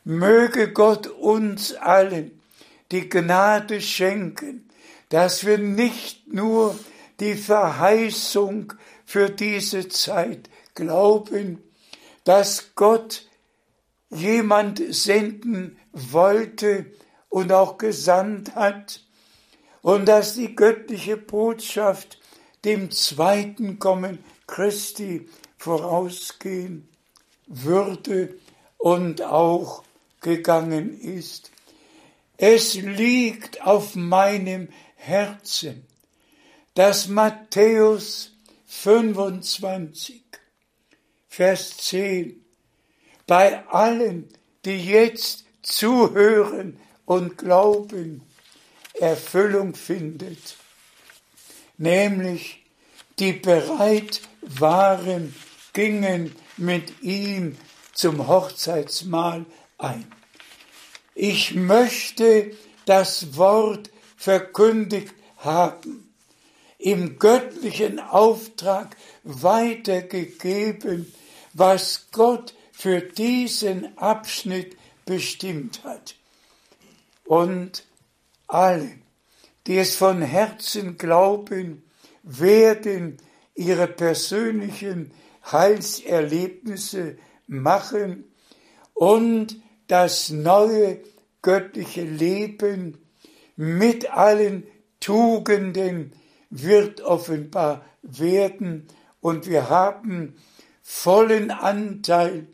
Möge 0.05 0.73
Gott 0.73 1.09
uns 1.09 1.75
allen 1.75 2.41
die 2.93 3.09
Gnade 3.09 3.81
schenken, 3.81 4.69
dass 5.09 5.45
wir 5.45 5.59
nicht 5.59 6.33
nur 6.33 6.79
die 7.21 7.35
Verheißung 7.35 8.73
für 9.11 9.29
diese 9.29 9.89
Zeit 9.89 10.49
glauben, 10.77 11.61
dass 12.23 12.77
Gott 12.77 13.27
jemand 14.09 14.81
senden 14.95 15.77
wollte 15.91 16.87
und 17.29 17.51
auch 17.51 17.77
gesandt 17.77 18.55
hat 18.55 19.05
und 19.83 20.07
dass 20.07 20.35
die 20.35 20.55
göttliche 20.55 21.17
Botschaft 21.17 22.21
dem 22.65 22.93
zweiten 22.93 23.81
Kommen 23.81 24.21
Christi 24.47 25.29
vorausgehen 25.59 26.89
würde 27.49 28.39
und 28.79 29.23
auch 29.23 29.83
gegangen 30.21 30.97
ist. 31.01 31.51
Es 32.37 32.75
liegt 32.75 33.67
auf 33.67 33.97
meinem 33.97 34.69
Herzen, 34.95 35.85
dass 36.75 37.09
Matthäus 37.09 38.30
25, 38.71 40.23
Vers 41.29 41.77
10 41.77 42.43
bei 43.27 43.67
allen, 43.67 44.29
die 44.65 44.85
jetzt 44.87 45.45
zuhören 45.61 46.79
und 47.05 47.37
glauben, 47.37 48.23
Erfüllung 48.95 49.75
findet, 49.75 50.57
nämlich 51.79 52.65
die 53.19 53.33
bereit 53.33 54.23
waren, 54.41 55.35
gingen 55.73 56.35
mit 56.57 57.03
ihm 57.03 57.59
zum 57.93 58.29
Hochzeitsmahl 58.29 59.47
ein. 59.79 60.11
Ich 61.15 61.55
möchte 61.55 62.57
das 62.87 63.37
Wort 63.37 63.91
verkündigt 64.17 65.13
haben, 65.39 66.10
im 66.81 67.19
göttlichen 67.19 67.99
Auftrag 67.99 68.97
weitergegeben, 69.23 71.13
was 71.53 72.09
Gott 72.11 72.55
für 72.73 73.03
diesen 73.03 73.97
Abschnitt 73.99 74.77
bestimmt 75.05 75.85
hat. 75.85 76.15
Und 77.25 77.85
alle, 78.47 78.91
die 79.67 79.77
es 79.77 79.95
von 79.95 80.23
Herzen 80.23 80.97
glauben, 80.97 81.83
werden 82.23 83.19
ihre 83.55 83.87
persönlichen 83.87 85.13
Heilserlebnisse 85.53 87.19
machen 87.47 88.25
und 88.95 89.61
das 89.87 90.31
neue 90.31 91.01
göttliche 91.43 92.05
Leben 92.05 92.99
mit 93.57 94.11
allen 94.11 94.67
Tugenden 95.01 96.13
wird 96.51 97.01
offenbar 97.01 97.85
werden 98.03 98.87
und 99.21 99.49
wir 99.49 99.71
haben 99.71 100.35
vollen 100.83 101.51
Anteil 101.51 102.47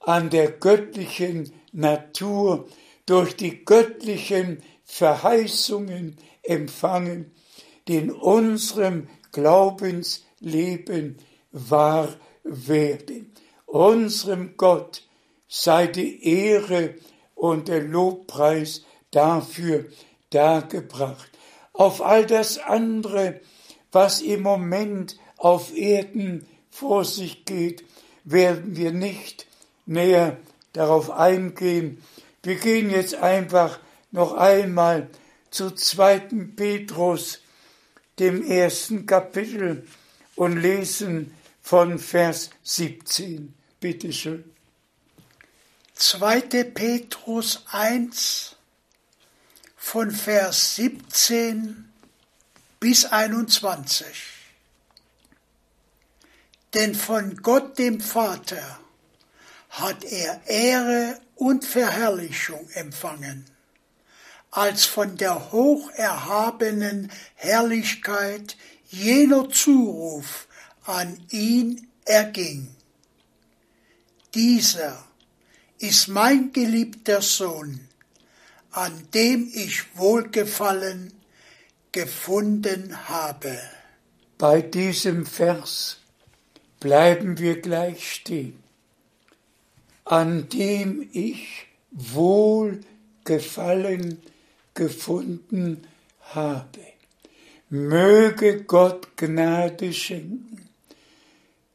an 0.00 0.30
der 0.30 0.50
göttlichen 0.50 1.52
Natur 1.72 2.68
durch 3.06 3.36
die 3.36 3.64
göttlichen 3.64 4.62
Verheißungen 4.84 6.16
empfangen, 6.42 7.30
die 7.86 7.96
in 7.96 8.10
unserem 8.10 9.08
Glaubensleben 9.32 11.18
wahr 11.52 12.08
werden. 12.42 13.32
Unserem 13.66 14.56
Gott 14.56 15.06
sei 15.46 15.86
die 15.86 16.24
Ehre 16.24 16.94
und 17.34 17.68
der 17.68 17.82
Lobpreis 17.82 18.84
dafür 19.10 19.86
dargebracht. 20.30 21.30
Auf 21.78 22.02
all 22.02 22.26
das 22.26 22.58
andere, 22.58 23.40
was 23.92 24.20
im 24.20 24.42
Moment 24.42 25.16
auf 25.36 25.72
Erden 25.76 26.44
vor 26.72 27.04
sich 27.04 27.44
geht, 27.44 27.84
werden 28.24 28.76
wir 28.76 28.90
nicht 28.90 29.46
näher 29.86 30.38
darauf 30.72 31.08
eingehen. 31.08 32.02
Wir 32.42 32.56
gehen 32.56 32.90
jetzt 32.90 33.14
einfach 33.14 33.78
noch 34.10 34.32
einmal 34.32 35.08
zu 35.52 35.70
2. 35.70 36.18
Petrus, 36.56 37.42
dem 38.18 38.42
ersten 38.44 39.06
Kapitel 39.06 39.86
und 40.34 40.56
lesen 40.56 41.32
von 41.62 42.00
Vers 42.00 42.50
17. 42.64 43.54
Bitte 43.78 44.12
schön. 44.12 44.42
2. 45.94 46.40
Petrus 46.40 47.62
1 47.70 48.57
von 49.90 50.10
Vers 50.10 50.76
17 50.76 51.90
bis 52.78 53.06
21. 53.06 54.04
Denn 56.74 56.94
von 56.94 57.38
Gott 57.38 57.78
dem 57.78 57.98
Vater 57.98 58.80
hat 59.70 60.04
er 60.04 60.42
Ehre 60.46 61.18
und 61.36 61.64
Verherrlichung 61.64 62.68
empfangen, 62.74 63.46
als 64.50 64.84
von 64.84 65.16
der 65.16 65.52
hocherhabenen 65.52 67.10
Herrlichkeit 67.36 68.58
jener 68.90 69.48
Zuruf 69.48 70.48
an 70.84 71.18
ihn 71.30 71.88
erging. 72.04 72.76
Dieser 74.34 75.02
ist 75.78 76.08
mein 76.08 76.52
geliebter 76.52 77.22
Sohn, 77.22 77.87
an 78.78 79.02
dem 79.12 79.50
ich 79.52 79.84
Wohlgefallen 79.96 81.12
gefunden 81.90 83.08
habe. 83.08 83.58
Bei 84.38 84.62
diesem 84.62 85.26
Vers 85.26 85.98
bleiben 86.78 87.38
wir 87.38 87.60
gleich 87.60 88.12
stehen, 88.12 88.62
an 90.04 90.48
dem 90.50 91.10
ich 91.12 91.66
Wohlgefallen 91.90 94.22
gefunden 94.74 95.84
habe. 96.20 96.86
Möge 97.70 98.62
Gott 98.62 99.16
Gnade 99.16 99.92
schenken, 99.92 100.68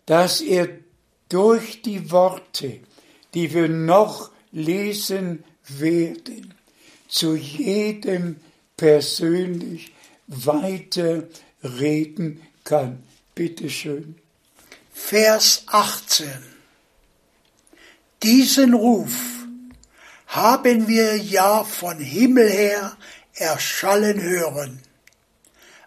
dass 0.06 0.40
er 0.40 0.70
durch 1.28 1.82
die 1.82 2.12
Worte, 2.12 2.80
die 3.34 3.54
wir 3.54 3.68
noch 3.68 4.32
lesen 4.54 5.44
werden, 5.68 6.54
zu 7.14 7.36
jedem 7.36 8.38
persönlich 8.76 9.94
weiterreden 10.26 12.42
kann. 12.64 13.04
Bitte 13.36 13.70
schön. 13.70 14.16
Vers 14.92 15.66
18. 15.68 16.28
Diesen 18.24 18.74
Ruf 18.74 19.14
haben 20.26 20.88
wir 20.88 21.18
ja 21.18 21.64
von 21.64 22.00
Himmel 22.00 22.50
her 22.50 22.98
erschallen 23.36 24.20
hören, 24.20 24.82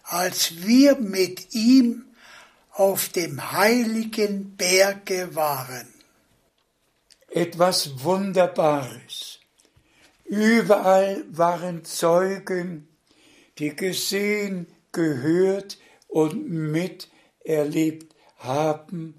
als 0.05 0.65
wir 0.65 0.95
mit 0.95 1.55
ihm 1.55 2.05
auf 2.71 3.09
dem 3.09 3.51
heiligen 3.51 4.57
Berge 4.57 5.35
waren. 5.35 5.89
Etwas 7.31 8.05
Wunderbares. 8.05 9.36
Überall 10.29 11.25
waren 11.31 11.85
Zeugen, 11.85 12.89
die 13.59 13.75
gesehen, 13.77 14.67
gehört 14.93 15.79
und 16.09 16.49
miterlebt 16.51 18.15
haben 18.39 19.15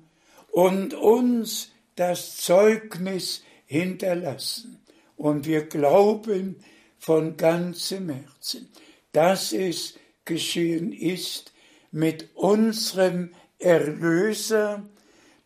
und 0.52 0.94
uns 0.94 1.72
das 1.96 2.38
Zeugnis 2.38 3.44
hinterlassen. 3.66 4.80
Und 5.16 5.46
wir 5.46 5.68
glauben 5.68 6.58
von 7.00 7.38
ganzem 7.38 8.10
Herzen, 8.10 8.70
dass 9.12 9.54
es 9.54 9.98
geschehen 10.26 10.92
ist 10.92 11.54
mit 11.92 12.30
unserem 12.36 13.34
Erlöser, 13.60 14.84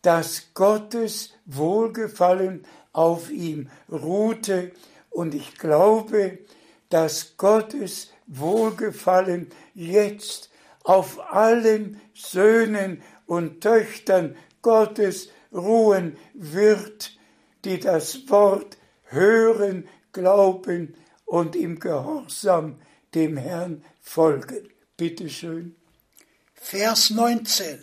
dass 0.02 0.52
Gottes 0.54 1.34
Wohlgefallen 1.46 2.66
auf 2.92 3.30
ihm 3.30 3.70
ruhte. 3.90 4.72
Und 5.12 5.34
ich 5.34 5.58
glaube, 5.58 6.38
dass 6.88 7.36
Gottes 7.36 8.12
Wohlgefallen 8.26 9.48
jetzt 9.74 10.50
auf 10.84 11.32
allen 11.32 12.00
Söhnen 12.14 13.02
und 13.26 13.60
Töchtern 13.60 14.36
Gottes 14.62 15.28
ruhen 15.52 16.16
wird, 16.34 17.18
die 17.64 17.78
das 17.78 18.28
Wort 18.28 18.78
hören, 19.04 19.88
glauben 20.12 20.94
und 21.24 21.56
im 21.56 21.78
Gehorsam 21.78 22.80
dem 23.14 23.36
Herrn 23.36 23.84
folgen. 24.00 24.68
Bitte 24.96 25.28
schön. 25.28 25.76
Vers 26.54 27.10
19. 27.10 27.78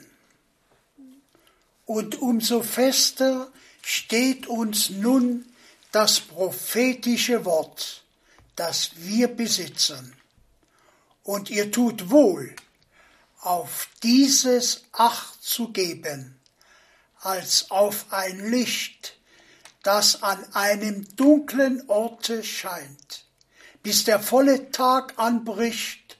Und 1.86 2.22
umso 2.22 2.62
fester 2.62 3.52
steht 3.82 4.48
uns 4.48 4.90
nun 4.90 5.46
das 5.92 6.20
prophetische 6.20 7.46
Wort, 7.46 8.04
das 8.56 8.92
wir 8.96 9.28
besitzen. 9.28 10.16
Und 11.24 11.50
ihr 11.50 11.72
tut 11.72 12.10
wohl, 12.10 12.56
auf 13.42 13.88
dieses 14.04 14.84
Acht 14.92 15.42
zu 15.42 15.70
geben, 15.72 16.40
als 17.22 17.72
auf 17.72 18.08
ein 18.12 18.52
Licht, 18.52 19.16
das 19.84 20.24
an 20.24 20.44
einem 20.54 21.08
dunklen 21.16 21.88
Orte 21.88 22.44
scheint, 22.44 23.26
bis 23.82 24.04
der 24.04 24.20
volle 24.20 24.72
Tag 24.72 25.14
anbricht 25.18 26.18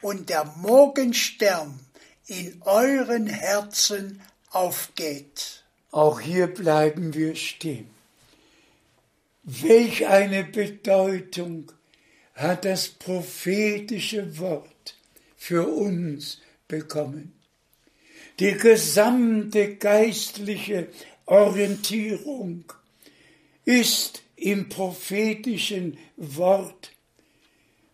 und 0.00 0.28
der 0.28 0.44
Morgenstern 0.44 1.80
in 2.26 2.62
euren 2.62 3.26
Herzen 3.26 4.22
aufgeht. 4.50 5.64
Auch 5.90 6.20
hier 6.20 6.46
bleiben 6.46 7.14
wir 7.14 7.34
stehen. 7.34 7.90
Welch 9.42 10.06
eine 10.06 10.44
Bedeutung 10.44 11.72
hat 12.34 12.64
das 12.64 12.88
prophetische 12.88 14.38
Wort 14.38 14.96
für 15.36 15.66
uns 15.66 16.40
bekommen. 16.68 17.32
Die 18.38 18.52
gesamte 18.52 19.76
geistliche 19.76 20.88
Orientierung 21.26 22.64
ist 23.64 24.22
im 24.36 24.68
prophetischen 24.68 25.98
Wort, 26.16 26.92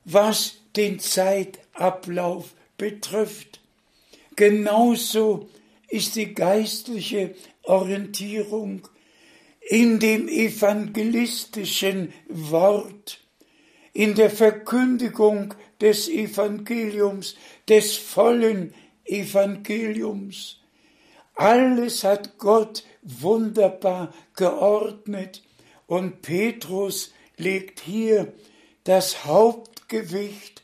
was 0.04 0.58
den 0.76 1.00
Zeitablauf 1.00 2.54
betrifft. 2.78 3.60
Genauso 4.36 5.48
ist 5.88 6.16
die 6.16 6.34
geistliche 6.34 7.34
Orientierung 7.62 8.88
in 9.68 9.98
dem 9.98 10.28
evangelistischen 10.28 12.12
Wort, 12.28 13.20
in 13.92 14.14
der 14.14 14.30
Verkündigung 14.30 15.54
des 15.80 16.08
Evangeliums, 16.08 17.34
des 17.68 17.96
vollen 17.96 18.74
Evangeliums. 19.04 20.60
Alles 21.34 22.04
hat 22.04 22.38
Gott 22.38 22.84
wunderbar 23.02 24.14
geordnet 24.36 25.42
und 25.86 26.22
Petrus 26.22 27.12
legt 27.36 27.80
hier 27.80 28.32
das 28.84 29.24
Hauptgewicht 29.24 30.62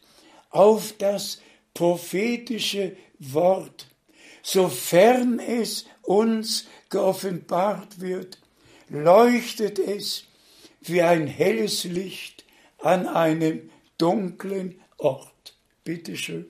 auf 0.50 0.94
das 0.98 1.40
prophetische 1.74 2.96
Wort, 3.18 3.86
sofern 4.42 5.40
es 5.40 5.86
uns 6.02 6.66
geoffenbart 6.88 8.00
wird, 8.00 8.41
leuchtet 8.92 9.78
es 9.78 10.24
wie 10.82 11.02
ein 11.02 11.26
helles 11.26 11.84
Licht 11.84 12.44
an 12.78 13.08
einem 13.08 13.70
dunklen 13.96 14.80
Ort. 14.98 15.54
Bitte 15.82 16.16
schön. 16.16 16.46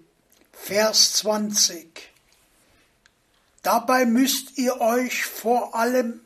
Vers 0.53 1.15
20. 1.15 2.11
Dabei 3.63 4.07
müsst 4.07 4.59
ihr 4.59 4.81
euch 4.81 5.25
vor 5.25 5.75
allem 5.75 6.21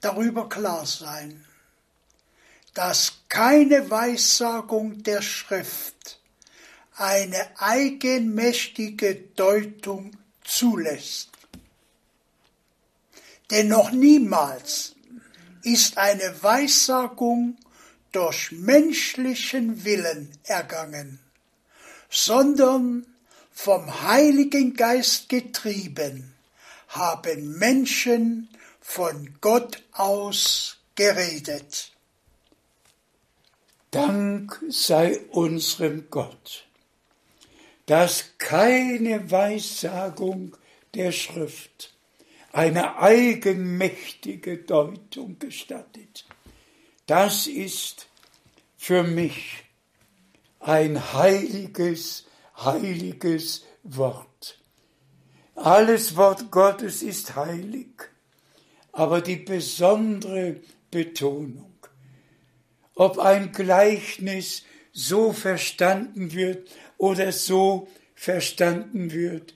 darüber 0.00 0.48
klar 0.48 0.86
sein, 0.86 1.44
dass 2.72 3.18
keine 3.28 3.90
Weissagung 3.90 5.02
der 5.02 5.20
Schrift 5.20 6.18
eine 6.96 7.50
eigenmächtige 7.58 9.16
Deutung 9.36 10.12
zulässt. 10.42 11.28
Denn 13.50 13.68
noch 13.68 13.92
niemals 13.92 14.94
ist 15.62 15.98
eine 15.98 16.42
Weissagung 16.42 17.56
durch 18.12 18.52
menschlichen 18.52 19.84
Willen 19.84 20.30
ergangen, 20.44 21.18
sondern 22.10 23.06
vom 23.50 24.02
Heiligen 24.02 24.74
Geist 24.74 25.28
getrieben 25.28 26.34
haben 26.88 27.58
Menschen 27.58 28.48
von 28.80 29.34
Gott 29.40 29.82
aus 29.92 30.78
geredet. 30.94 31.92
Dank 33.90 34.62
sei 34.68 35.20
unserem 35.30 36.08
Gott, 36.10 36.66
dass 37.86 38.24
keine 38.38 39.30
Weissagung 39.30 40.56
der 40.94 41.12
Schrift 41.12 41.94
eine 42.52 42.98
eigenmächtige 42.98 44.58
Deutung 44.58 45.38
gestattet. 45.38 46.26
Das 47.06 47.46
ist 47.46 48.06
für 48.76 49.02
mich 49.02 49.64
ein 50.60 51.12
heiliges, 51.12 52.26
heiliges 52.56 53.64
Wort. 53.82 54.58
Alles 55.54 56.16
Wort 56.16 56.50
Gottes 56.50 57.02
ist 57.02 57.34
heilig, 57.36 57.90
aber 58.92 59.20
die 59.20 59.36
besondere 59.36 60.60
Betonung, 60.90 61.74
ob 62.94 63.18
ein 63.18 63.52
Gleichnis 63.52 64.64
so 64.92 65.32
verstanden 65.32 66.32
wird 66.32 66.70
oder 66.98 67.32
so 67.32 67.88
verstanden 68.14 69.12
wird, 69.12 69.54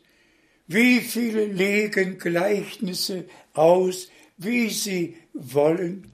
wie 0.66 1.00
viele 1.00 1.46
legen 1.46 2.18
Gleichnisse 2.18 3.26
aus, 3.54 4.08
wie 4.36 4.70
sie 4.70 5.16
wollen. 5.32 6.12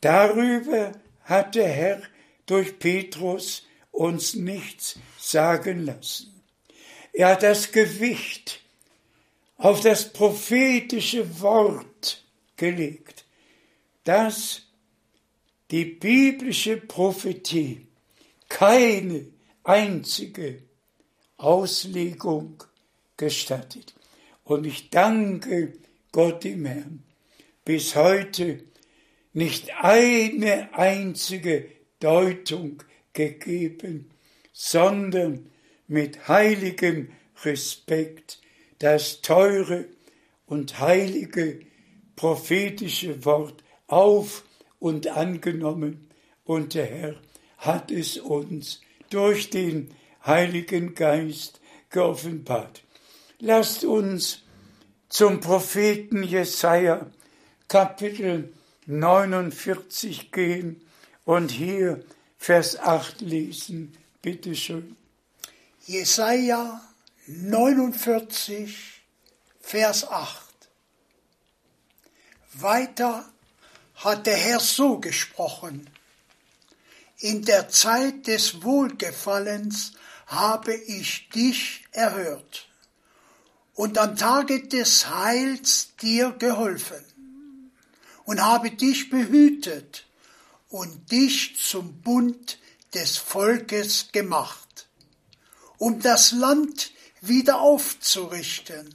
Darüber 0.00 0.92
hat 1.22 1.54
der 1.54 1.68
Herr 1.68 2.02
durch 2.46 2.78
Petrus 2.78 3.66
uns 3.90 4.34
nichts 4.34 4.98
sagen 5.18 5.84
lassen. 5.84 6.42
Er 7.12 7.28
hat 7.28 7.42
das 7.42 7.72
Gewicht 7.72 8.60
auf 9.56 9.80
das 9.80 10.12
prophetische 10.12 11.40
Wort 11.40 12.24
gelegt, 12.56 13.24
das 14.02 14.62
die 15.70 15.84
biblische 15.84 16.76
Prophetie 16.76 17.86
keine 18.48 19.26
einzige 19.62 20.62
Auslegung 21.38 22.62
gestattet. 23.16 23.94
Und 24.44 24.66
ich 24.66 24.90
danke 24.90 25.72
Gott 26.12 26.44
im 26.44 26.64
Herrn, 26.66 27.02
bis 27.64 27.96
heute 27.96 28.62
nicht 29.32 29.70
eine 29.82 30.74
einzige 30.74 31.66
Deutung 31.98 32.82
gegeben, 33.12 34.10
sondern 34.52 35.50
mit 35.88 36.28
heiligem 36.28 37.10
Respekt 37.42 38.40
das 38.78 39.22
teure 39.22 39.86
und 40.46 40.78
heilige 40.78 41.60
prophetische 42.16 43.24
Wort 43.24 43.64
auf 43.86 44.44
und 44.78 45.08
angenommen 45.08 46.08
und 46.44 46.74
der 46.74 46.86
Herr 46.86 47.14
hat 47.58 47.90
es 47.90 48.18
uns 48.18 48.82
durch 49.10 49.50
den 49.50 49.88
Heiligen 50.24 50.94
Geist 50.94 51.60
geoffenbart. 51.90 52.83
Lasst 53.46 53.84
uns 53.84 54.38
zum 55.10 55.38
Propheten 55.38 56.22
Jesaja 56.22 57.10
Kapitel 57.68 58.54
49 58.86 60.32
gehen 60.32 60.80
und 61.26 61.50
hier 61.50 62.02
Vers 62.38 62.78
8 62.78 63.20
lesen. 63.20 63.94
Bitte 64.22 64.56
schön. 64.56 64.96
Jesaja 65.84 66.80
49, 67.26 69.02
Vers 69.60 70.08
8. 70.08 70.42
Weiter 72.54 73.30
hat 73.96 74.26
der 74.26 74.38
Herr 74.38 74.60
so 74.60 74.98
gesprochen. 75.00 75.90
In 77.18 77.44
der 77.44 77.68
Zeit 77.68 78.26
des 78.26 78.62
Wohlgefallens 78.62 79.92
habe 80.28 80.72
ich 80.74 81.28
dich 81.28 81.84
erhört 81.92 82.68
und 83.74 83.98
am 83.98 84.16
Tage 84.16 84.66
des 84.68 85.08
Heils 85.08 85.94
dir 86.00 86.30
geholfen 86.32 87.04
und 88.24 88.42
habe 88.42 88.70
dich 88.70 89.10
behütet 89.10 90.06
und 90.70 91.10
dich 91.10 91.56
zum 91.58 92.00
Bund 92.00 92.58
des 92.94 93.16
Volkes 93.16 94.10
gemacht, 94.12 94.88
um 95.78 96.00
das 96.00 96.32
Land 96.32 96.92
wieder 97.20 97.60
aufzurichten, 97.60 98.94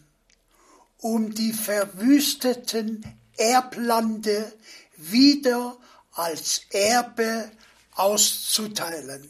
um 0.97 1.33
die 1.33 1.53
verwüsteten 1.53 3.03
Erblande 3.37 4.53
wieder 4.97 5.77
als 6.13 6.61
Erbe 6.71 7.51
auszuteilen. 7.95 9.29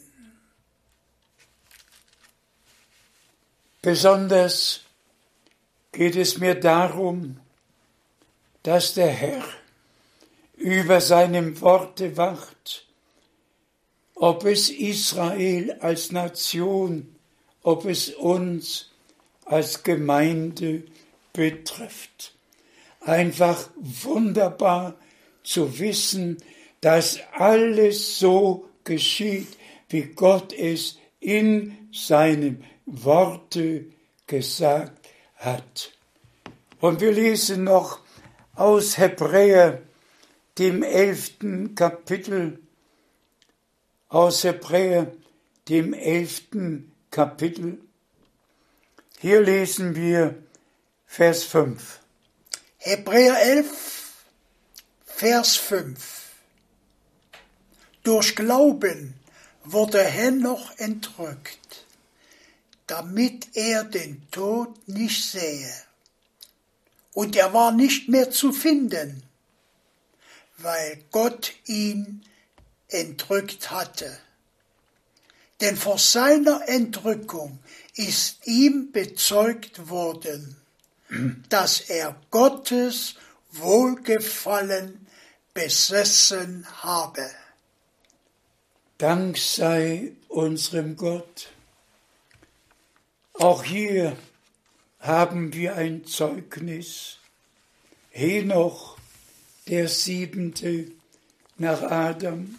Besonders 3.82 4.80
geht 6.00 6.16
es 6.16 6.38
mir 6.38 6.54
darum, 6.54 7.36
dass 8.62 8.94
der 8.94 9.10
Herr 9.10 9.44
über 10.56 10.98
seinem 11.02 11.60
Worte 11.60 12.16
wacht, 12.16 12.86
ob 14.14 14.46
es 14.46 14.70
Israel 14.70 15.76
als 15.80 16.10
Nation, 16.10 17.14
ob 17.62 17.84
es 17.84 18.08
uns 18.08 18.88
als 19.44 19.82
Gemeinde 19.82 20.84
betrifft. 21.34 22.32
Einfach 23.00 23.68
wunderbar 23.76 24.94
zu 25.42 25.78
wissen, 25.80 26.38
dass 26.80 27.20
alles 27.34 28.18
so 28.18 28.70
geschieht, 28.84 29.48
wie 29.90 30.04
Gott 30.04 30.54
es 30.54 30.96
in 31.20 31.76
seinem 31.92 32.64
Worte 32.86 33.84
gesagt 34.26 34.99
hat. 35.40 35.92
Und 36.80 37.00
wir 37.00 37.12
lesen 37.12 37.64
noch 37.64 38.00
aus 38.54 38.98
Hebräer, 38.98 39.82
dem 40.58 40.82
elften 40.82 41.74
Kapitel, 41.74 42.60
aus 44.08 44.44
Hebräer, 44.44 45.12
dem 45.68 45.94
elften 45.94 46.92
Kapitel. 47.10 47.78
Hier 49.18 49.40
lesen 49.40 49.94
wir 49.96 50.36
Vers 51.06 51.44
5. 51.44 52.00
Hebräer 52.78 53.40
11, 53.42 54.14
Vers 55.04 55.56
5. 55.56 56.30
Durch 58.02 58.34
Glauben 58.36 59.14
wurde 59.64 60.02
Henoch 60.02 60.72
entrückt, 60.78 61.86
damit 62.90 63.56
er 63.56 63.84
den 63.84 64.28
Tod 64.32 64.88
nicht 64.88 65.24
sähe. 65.24 65.72
Und 67.14 67.36
er 67.36 67.52
war 67.54 67.70
nicht 67.70 68.08
mehr 68.08 68.32
zu 68.32 68.52
finden, 68.52 69.22
weil 70.58 71.00
Gott 71.12 71.52
ihn 71.66 72.24
entrückt 72.88 73.70
hatte. 73.70 74.18
Denn 75.60 75.76
vor 75.76 75.98
seiner 75.98 76.68
Entrückung 76.68 77.60
ist 77.94 78.44
ihm 78.48 78.90
bezeugt 78.90 79.88
worden, 79.88 80.56
dass 81.48 81.80
er 81.80 82.16
Gottes 82.32 83.14
Wohlgefallen 83.52 85.06
besessen 85.54 86.66
habe. 86.82 87.30
Dank 88.98 89.38
sei 89.38 90.12
unserem 90.28 90.96
Gott. 90.96 91.49
Auch 93.40 93.64
hier 93.64 94.18
haben 94.98 95.54
wir 95.54 95.74
ein 95.74 96.04
Zeugnis. 96.04 97.16
Henoch, 98.10 98.98
der 99.66 99.88
siebente 99.88 100.88
nach 101.56 101.80
Adam, 101.80 102.54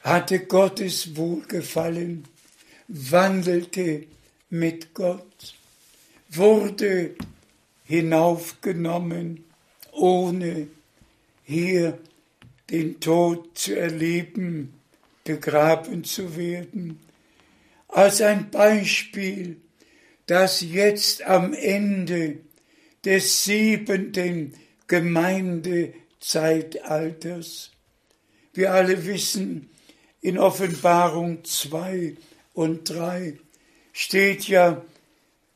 hatte 0.00 0.46
Gottes 0.46 1.14
Wohlgefallen, 1.14 2.26
wandelte 2.88 4.06
mit 4.48 4.94
Gott, 4.94 5.54
wurde 6.30 7.14
hinaufgenommen, 7.84 9.44
ohne 9.92 10.68
hier 11.44 11.98
den 12.70 12.98
Tod 12.98 13.58
zu 13.58 13.78
erleben, 13.78 14.72
begraben 15.22 16.02
zu 16.02 16.34
werden, 16.34 16.98
als 17.88 18.20
ein 18.20 18.50
Beispiel, 18.50 19.56
dass 20.26 20.60
jetzt 20.60 21.22
am 21.22 21.54
Ende 21.54 22.40
des 23.04 23.44
siebenten 23.44 24.54
Gemeindezeitalters, 24.86 27.72
wir 28.52 28.72
alle 28.72 29.06
wissen, 29.06 29.70
in 30.20 30.36
Offenbarung 30.38 31.44
2 31.44 32.16
und 32.54 32.90
3 32.90 33.38
steht 33.92 34.48
ja 34.48 34.84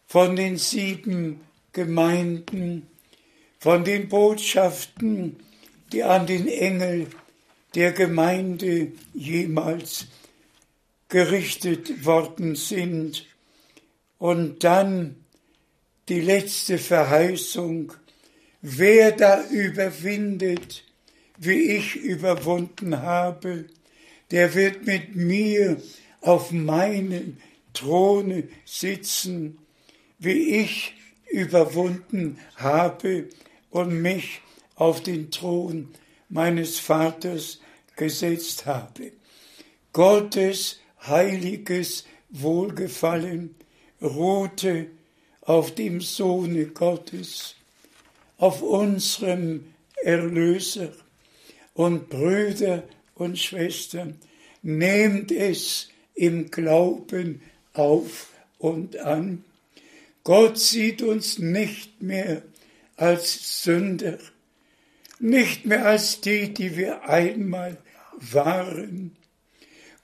von 0.07 0.37
den 0.37 0.57
sieben 0.57 1.41
Gemeinden, 1.73 2.87
von 3.59 3.83
den 3.85 4.09
Botschaften, 4.09 5.37
die 5.93 6.05
an 6.05 6.27
den 6.27 6.49
Engel 6.49 7.09
der 7.75 7.93
Gemeinde 7.93 8.93
jemals 9.15 10.07
gerichtet 11.13 12.07
worden 12.07 12.57
sind. 12.57 13.27
Und 14.17 14.65
dann 14.65 15.17
die 16.09 16.23
letzte 16.23 16.79
Verheißung, 16.79 17.93
wer 18.63 19.13
da 19.13 19.45
überwindet, 19.49 20.85
wie 21.37 21.77
ich 21.77 21.97
überwunden 21.97 23.03
habe, 23.03 23.67
der 24.31 24.55
wird 24.55 24.87
mit 24.87 25.15
mir 25.15 25.83
auf 26.23 26.51
meinem 26.51 27.37
Throne 27.75 28.49
sitzen, 28.65 29.59
wie 30.19 30.61
ich 30.63 30.95
überwunden 31.31 32.39
habe 32.57 33.29
und 33.69 34.01
mich 34.01 34.41
auf 34.77 35.03
den 35.03 35.31
Thron 35.31 35.91
meines 36.31 36.79
Vaters 36.79 37.61
gesetzt 37.97 38.65
habe. 38.65 39.13
Gottes 39.93 40.79
heiliges 41.07 42.05
Wohlgefallen 42.31 43.55
ruhte 44.01 44.87
auf 45.43 45.75
dem 45.75 46.01
Sohne 46.01 46.67
Gottes, 46.67 47.57
auf 48.39 48.63
unserem 48.63 49.65
Erlöser. 50.03 50.93
Und 51.75 52.11
Brüder 52.11 52.83
und 53.15 53.39
Schwestern, 53.39 54.19
nehmt 54.63 55.33
es 55.33 55.89
im 56.15 56.51
Glauben 56.51 57.43
auf 57.73 58.29
und 58.59 58.97
an. 58.99 59.45
Gott 60.25 60.59
sieht 60.59 61.03
uns 61.03 61.39
nicht 61.39 62.01
mehr 62.03 62.43
als 62.97 63.65
Sünder, 63.65 64.19
nicht 65.19 65.67
mehr 65.67 65.87
als 65.87 66.21
die, 66.21 66.53
die 66.53 66.77
wir 66.77 67.09
einmal 67.09 67.79
waren. 68.13 69.17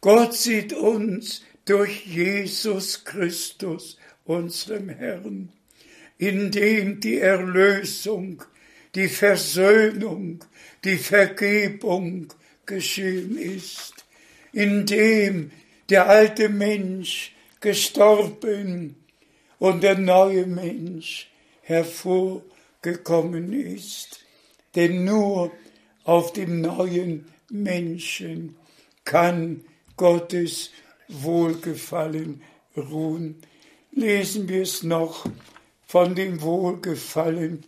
Gott 0.01 0.35
sieht 0.35 0.73
uns 0.73 1.43
durch 1.65 2.07
Jesus 2.07 3.05
Christus, 3.05 3.99
unserem 4.25 4.91
Herrn, 4.91 5.53
in 6.19 6.53
dem 6.53 7.01
die 7.01 7.19
Erlösung, 7.19 8.45
die 8.95 9.09
Versöhnung, 9.09 10.45
die 10.85 10.99
Vergebung 10.99 12.33
geschehen 12.65 13.37
ist, 13.37 14.05
in 14.53 14.87
dem 14.87 15.51
der 15.89 16.09
alte 16.09 16.49
Mensch 16.49 17.35
gestorben 17.61 18.95
und 19.59 19.83
der 19.83 19.99
neue 19.99 20.47
Mensch 20.47 21.29
hervorgekommen 21.63 23.53
ist. 23.53 24.25
Denn 24.77 25.05
nur 25.05 25.51
auf 26.05 26.33
dem 26.33 26.61
neuen 26.61 27.27
Menschen 27.51 28.55
kann 29.05 29.65
Gottes 29.99 30.71
Wohlgefallen 31.09 32.43
ruhen. 32.75 33.43
Lesen 33.91 34.49
wir 34.49 34.63
es 34.63 34.83
noch 34.83 35.27
von 35.87 36.15
dem 36.15 36.41
Wohlgefallen 36.41 37.65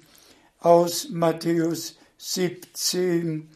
aus 0.61 1.09
Matthäus 1.11 1.99
17, 2.19 3.51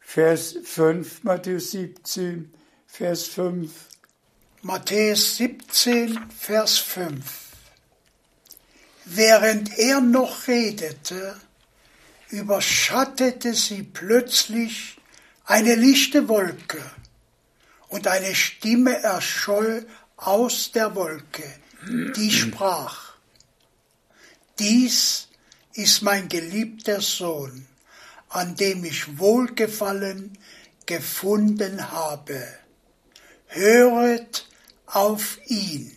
Vers 0.00 0.56
5. 0.64 1.22
Matthäus 1.22 1.70
17, 1.72 2.52
Vers 2.86 3.24
5. 3.24 3.70
Matthäus 4.62 5.36
17, 5.36 6.18
Vers 6.30 6.78
5. 6.78 7.22
Während 9.04 9.78
er 9.78 10.00
noch 10.00 10.48
redete, 10.48 11.36
überschattete 12.30 13.52
sie 13.52 13.82
plötzlich 13.82 14.96
eine 15.44 15.74
lichte 15.74 16.28
Wolke 16.28 16.82
und 17.88 18.06
eine 18.06 18.34
Stimme 18.34 19.02
erscholl 19.02 19.86
aus 20.16 20.72
der 20.72 20.94
Wolke, 20.94 21.44
die 22.16 22.30
sprach, 22.30 23.14
dies 24.58 25.28
ist 25.74 26.02
mein 26.02 26.28
geliebter 26.28 27.00
Sohn, 27.00 27.66
an 28.28 28.56
dem 28.56 28.84
ich 28.84 29.18
Wohlgefallen 29.18 30.36
gefunden 30.86 31.90
habe. 31.92 32.42
Höret 33.46 34.46
auf 34.86 35.38
ihn. 35.46 35.96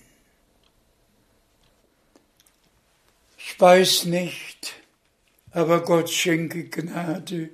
Ich 3.38 3.60
weiß 3.60 4.06
nicht, 4.06 4.74
aber 5.52 5.84
Gott 5.84 6.10
schenke 6.10 6.70
Gnade 6.70 7.50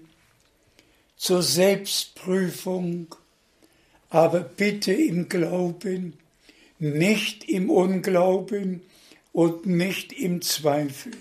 zur 1.16 1.42
Selbstprüfung, 1.42 3.16
aber 4.10 4.40
bitte 4.42 4.94
im 4.94 5.30
Glauben, 5.30 6.14
nicht 6.80 7.50
im 7.50 7.70
Unglauben 7.70 8.82
und 9.34 9.66
nicht 9.66 10.14
im 10.14 10.42
Zweifel, 10.42 11.12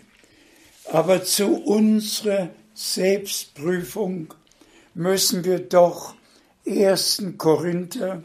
aber 0.84 1.24
zu 1.24 1.62
unserer 1.62 2.50
Selbstprüfung 2.74 4.34
müssen 4.94 5.44
wir 5.44 5.60
doch 5.60 6.14
1. 6.66 7.22
Korinther 7.38 8.22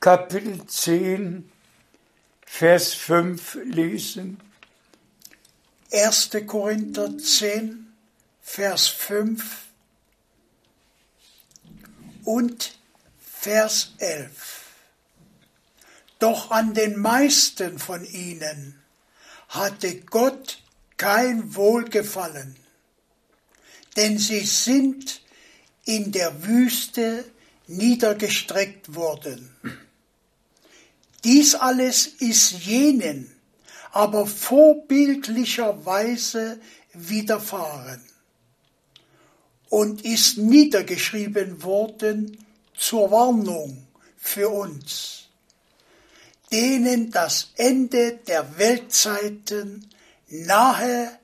Kapitel 0.00 0.66
10 0.66 1.52
Vers 2.54 2.92
5 2.92 3.60
lesen. 3.64 4.38
1. 5.90 6.30
Korinther 6.46 7.16
10, 7.16 7.90
Vers 8.42 8.88
5 8.88 9.68
und 12.24 12.78
Vers 13.42 13.92
11. 13.98 14.30
Doch 16.20 16.52
an 16.52 16.74
den 16.74 16.96
meisten 16.96 17.80
von 17.80 18.04
ihnen 18.04 18.80
hatte 19.48 19.96
Gott 20.02 20.62
kein 20.96 21.56
Wohlgefallen, 21.56 22.54
denn 23.96 24.16
sie 24.16 24.46
sind 24.46 25.22
in 25.84 26.12
der 26.12 26.46
Wüste 26.46 27.24
niedergestreckt 27.66 28.94
worden. 28.94 29.50
Dies 31.24 31.56
alles 31.56 32.06
ist 32.06 32.64
jenen, 32.64 33.28
aber 33.90 34.28
vorbildlicherweise 34.28 36.60
widerfahren 36.92 38.08
und 39.68 40.04
ist 40.04 40.38
niedergeschrieben 40.38 41.64
worden 41.64 42.41
zur 42.82 43.12
Warnung 43.12 43.86
für 44.16 44.48
uns, 44.48 45.28
denen 46.50 47.12
das 47.12 47.52
Ende 47.54 48.18
der 48.26 48.58
Weltzeiten 48.58 49.88
nahe 50.28 51.16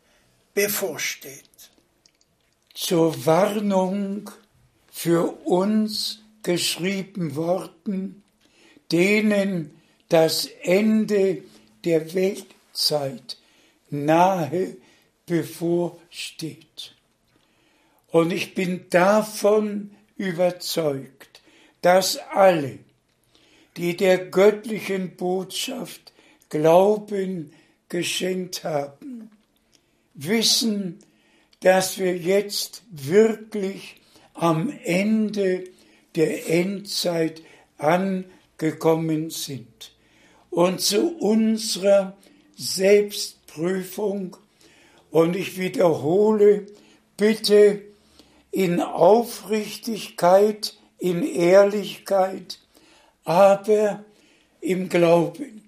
bevorsteht. 0.55 1.43
Zur 2.75 3.27
Warnung 3.27 4.31
für 4.93 5.45
uns 5.47 6.21
geschrieben 6.45 7.35
worden, 7.35 8.23
denen 8.93 9.77
das 10.09 10.47
Ende 10.63 11.43
der 11.85 12.15
Weltzeit 12.15 13.37
nahe 13.91 14.77
bevorsteht. 15.27 16.95
Und 18.13 18.33
ich 18.33 18.55
bin 18.55 18.89
davon 18.91 19.91
überzeugt, 20.17 21.18
dass 21.83 22.19
alle, 22.33 22.79
die 23.77 23.97
der 23.97 24.19
göttlichen 24.19 25.17
Botschaft 25.17 26.13
Glauben 26.49 27.53
geschenkt 27.89 28.65
haben, 28.65 29.31
wissen, 30.15 30.99
dass 31.61 31.99
wir 31.99 32.17
jetzt 32.17 32.83
wirklich 32.91 34.01
am 34.35 34.73
Ende 34.85 35.65
der 36.15 36.49
Endzeit 36.49 37.43
angekommen 37.77 39.31
sind. 39.31 39.93
Und 40.51 40.81
zu 40.81 41.17
unserer 41.19 42.17
Selbstprüfung 42.57 44.37
und 45.11 45.37
ich 45.37 45.59
wiederhole, 45.59 46.67
bitte 47.17 47.83
in 48.51 48.81
Aufrichtigkeit, 48.81 50.78
in 50.99 51.23
Ehrlichkeit, 51.23 52.59
aber 53.25 54.05
im 54.61 54.89
Glauben. 54.89 55.63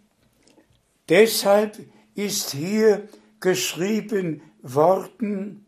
Deshalb 1.09 1.79
ist 2.15 2.53
hier 2.53 3.09
geschrieben 3.41 4.43
worden, 4.63 5.67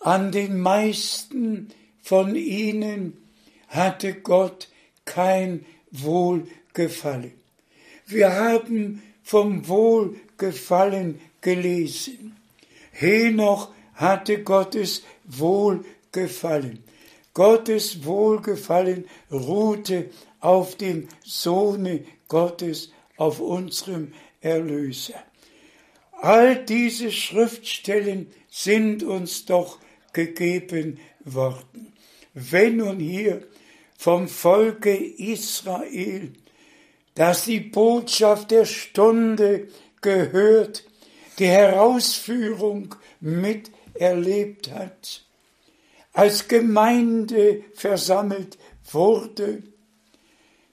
an 0.00 0.32
den 0.32 0.58
meisten 0.58 1.68
von 2.02 2.34
ihnen 2.34 3.16
hatte 3.68 4.14
Gott 4.14 4.68
kein 5.04 5.64
Wohlgefallen. 5.90 7.32
Wir 8.06 8.32
haben 8.34 9.02
vom 9.22 9.68
Wohlgefallen 9.68 11.20
gelesen. 11.40 12.36
Henoch 12.90 13.72
hatte 13.94 14.42
Gottes 14.42 15.02
Wohlgefallen. 15.24 16.82
Gottes 17.34 18.04
Wohlgefallen 18.04 19.06
ruhte 19.30 20.10
auf 20.40 20.76
dem 20.76 21.08
Sohne 21.24 22.04
Gottes, 22.28 22.90
auf 23.16 23.40
unserem 23.40 24.12
Erlöser. 24.40 25.22
All 26.20 26.64
diese 26.64 27.10
Schriftstellen 27.10 28.28
sind 28.50 29.02
uns 29.02 29.44
doch 29.44 29.78
gegeben 30.12 30.98
worden. 31.24 31.92
Wenn 32.34 32.78
nun 32.78 32.98
hier 32.98 33.46
vom 33.96 34.28
Volke 34.28 34.94
Israel, 34.94 36.32
das 37.14 37.44
die 37.44 37.60
Botschaft 37.60 38.50
der 38.50 38.64
Stunde 38.64 39.68
gehört, 40.00 40.84
die 41.38 41.46
Herausführung 41.46 42.94
miterlebt 43.20 44.70
hat, 44.70 45.24
als 46.12 46.48
Gemeinde 46.48 47.64
versammelt 47.74 48.58
wurde, 48.90 49.62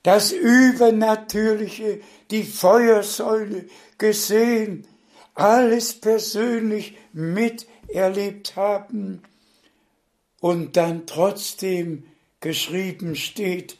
das 0.04 0.32
Übernatürliche, 0.32 2.02
die 2.32 2.44
Feuersäule 2.44 3.66
gesehen, 3.98 4.88
alles 5.36 5.94
persönlich 5.94 6.98
miterlebt 7.14 8.56
haben 8.56 9.22
und 10.40 10.78
dann 10.78 11.06
trotzdem 11.06 12.04
geschrieben 12.40 13.16
steht, 13.16 13.78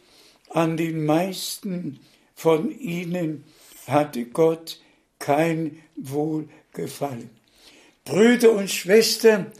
an 0.50 0.76
den 0.76 1.04
meisten 1.04 2.00
von 2.34 2.70
ihnen 2.78 3.44
hatte 3.86 4.24
Gott 4.26 4.80
kein 5.18 5.82
Wohlgefallen. 5.96 7.30
Brüder 8.04 8.52
und 8.52 8.70
Schwestern, 8.70 9.52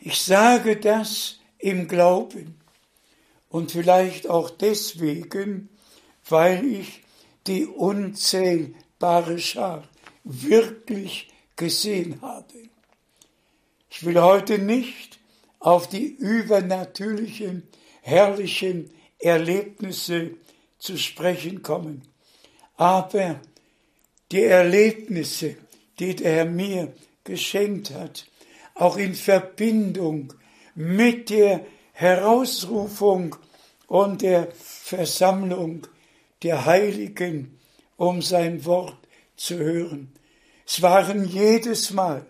Ich 0.00 0.22
sage 0.22 0.76
das 0.76 1.37
im 1.58 1.88
Glauben 1.88 2.58
und 3.48 3.72
vielleicht 3.72 4.28
auch 4.28 4.50
deswegen, 4.50 5.68
weil 6.28 6.64
ich 6.64 7.02
die 7.46 7.66
unzählbare 7.66 9.38
Schar 9.38 9.88
wirklich 10.24 11.28
gesehen 11.56 12.20
habe. 12.20 12.54
Ich 13.90 14.04
will 14.04 14.20
heute 14.20 14.58
nicht 14.58 15.18
auf 15.58 15.88
die 15.88 16.06
übernatürlichen, 16.06 17.62
herrlichen 18.02 18.90
Erlebnisse 19.18 20.32
zu 20.78 20.96
sprechen 20.96 21.62
kommen, 21.62 22.02
aber 22.76 23.40
die 24.30 24.44
Erlebnisse, 24.44 25.56
die 25.98 26.14
der 26.14 26.32
Herr 26.32 26.44
mir 26.44 26.92
geschenkt 27.24 27.90
hat, 27.90 28.26
auch 28.74 28.96
in 28.96 29.14
Verbindung 29.14 30.34
mit 30.78 31.30
der 31.30 31.66
Herausrufung 31.90 33.34
und 33.88 34.22
der 34.22 34.52
Versammlung 34.52 35.88
der 36.44 36.66
Heiligen, 36.66 37.58
um 37.96 38.22
sein 38.22 38.64
Wort 38.64 38.96
zu 39.36 39.56
hören. 39.56 40.12
Es 40.64 40.80
waren 40.80 41.26
jedes 41.26 41.90
Mal, 41.90 42.24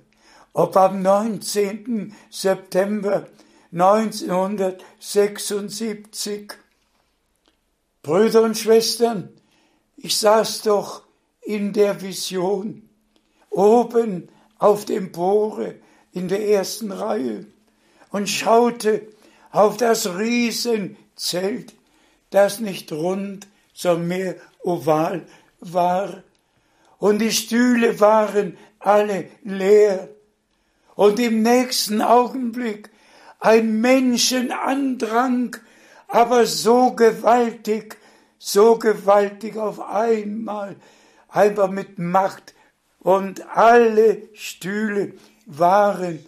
ob 0.55 0.79
am 0.79 1.03
19. 1.03 2.15
September 2.31 3.29
1976, 3.71 6.55
Brüder 8.03 8.45
und 8.45 8.57
Schwestern, 8.57 9.29
ich 9.99 10.17
saß 10.17 10.63
doch 10.63 11.03
in 11.43 11.75
der 11.75 12.01
Vision, 12.01 12.89
oben 13.51 14.31
auf 14.59 14.87
dem 14.87 15.13
Bohre 15.13 15.75
in 16.13 16.29
der 16.29 16.49
ersten 16.49 16.93
Reihe 16.93 17.45
und 18.11 18.29
schaute 18.29 19.07
auf 19.51 19.77
das 19.77 20.17
Riesenzelt, 20.17 21.75
das 22.31 22.61
nicht 22.61 22.93
rund, 22.93 23.47
sondern 23.73 24.09
mehr 24.09 24.35
oval 24.63 25.27
war. 25.61 26.23
Und 26.99 27.21
die 27.21 27.33
Stühle 27.33 28.01
waren 28.01 28.59
alle 28.79 29.29
leer. 29.45 30.09
Und 30.95 31.21
im 31.21 31.43
nächsten 31.43 32.03
Augenblick 32.03 32.91
ein 33.41 33.81
Menschenandrang, 33.81 35.57
aber 36.09 36.47
so 36.47 36.93
gewaltig, 36.93 37.97
so 38.39 38.79
gewaltig 38.79 39.57
auf 39.57 39.81
einmal, 39.81 40.77
einfach 41.29 41.71
mit 41.71 41.99
Macht. 41.99 42.55
Und 42.99 43.47
alle 43.57 44.23
Stühle 44.35 45.15
waren 45.47 46.25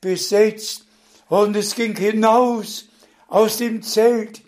besetzt 0.00 0.86
und 1.32 1.56
es 1.56 1.74
ging 1.74 1.96
hinaus 1.96 2.90
aus 3.26 3.56
dem 3.56 3.82
Zelt, 3.82 4.42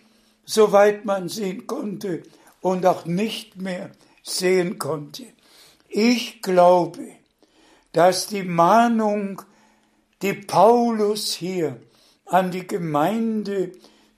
soweit 0.45 1.03
man 1.03 1.29
sehen 1.29 1.65
konnte 1.65 2.21
und 2.61 2.85
auch 2.85 3.05
nicht 3.05 3.59
mehr 3.59 3.89
sehen 4.21 4.77
konnte. 4.77 5.25
Ich 5.89 6.43
glaube, 6.43 7.07
dass 7.91 8.27
die 8.27 8.43
Mahnung, 8.43 9.41
die 10.21 10.33
Paulus 10.33 11.33
hier 11.33 11.81
an 12.27 12.51
die 12.51 12.67
Gemeinde 12.67 13.71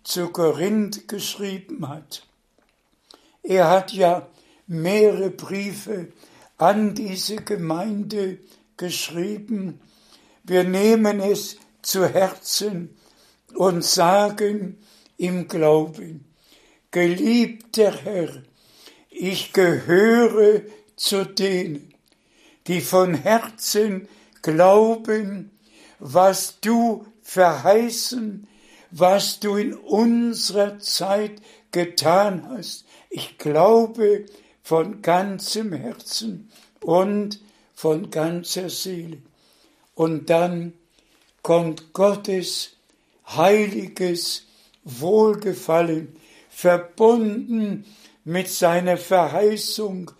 zu 0.03 0.27
Korinth 0.27 1.07
geschrieben 1.07 1.87
hat, 1.87 2.27
er 3.43 3.69
hat 3.69 3.93
ja 3.93 4.27
mehrere 4.65 5.29
Briefe 5.29 6.11
an 6.57 6.95
diese 6.95 7.37
Gemeinde 7.37 8.39
geschrieben. 8.75 9.79
Wir 10.43 10.65
nehmen 10.65 11.21
es 11.21 11.55
zu 11.81 12.07
Herzen 12.07 12.97
und 13.53 13.83
sagen 13.83 14.77
im 15.17 15.47
Glauben, 15.47 16.25
geliebter 16.91 17.91
Herr, 17.91 18.43
ich 19.09 19.53
gehöre 19.53 20.61
zu 20.95 21.25
denen, 21.25 21.93
die 22.67 22.81
von 22.81 23.13
Herzen 23.13 24.07
glauben, 24.41 25.51
was 25.99 26.59
du 26.59 27.05
verheißen, 27.21 28.47
was 28.91 29.39
du 29.39 29.55
in 29.55 29.73
unserer 29.73 30.79
Zeit 30.79 31.41
getan 31.71 32.47
hast. 32.49 32.85
Ich 33.09 33.37
glaube 33.37 34.25
von 34.61 35.01
ganzem 35.01 35.73
Herzen 35.73 36.51
und 36.81 37.39
von 37.73 38.09
ganzer 38.09 38.69
Seele. 38.69 39.21
Und 39.95 40.29
dann 40.29 40.73
kommt 41.41 41.93
Gottes 41.93 42.77
heiliges 43.27 44.47
Wohlgefallen, 44.83 46.15
verbunden 46.49 47.85
mit 48.23 48.49
seiner 48.49 48.97
Verheißung, 48.97 50.11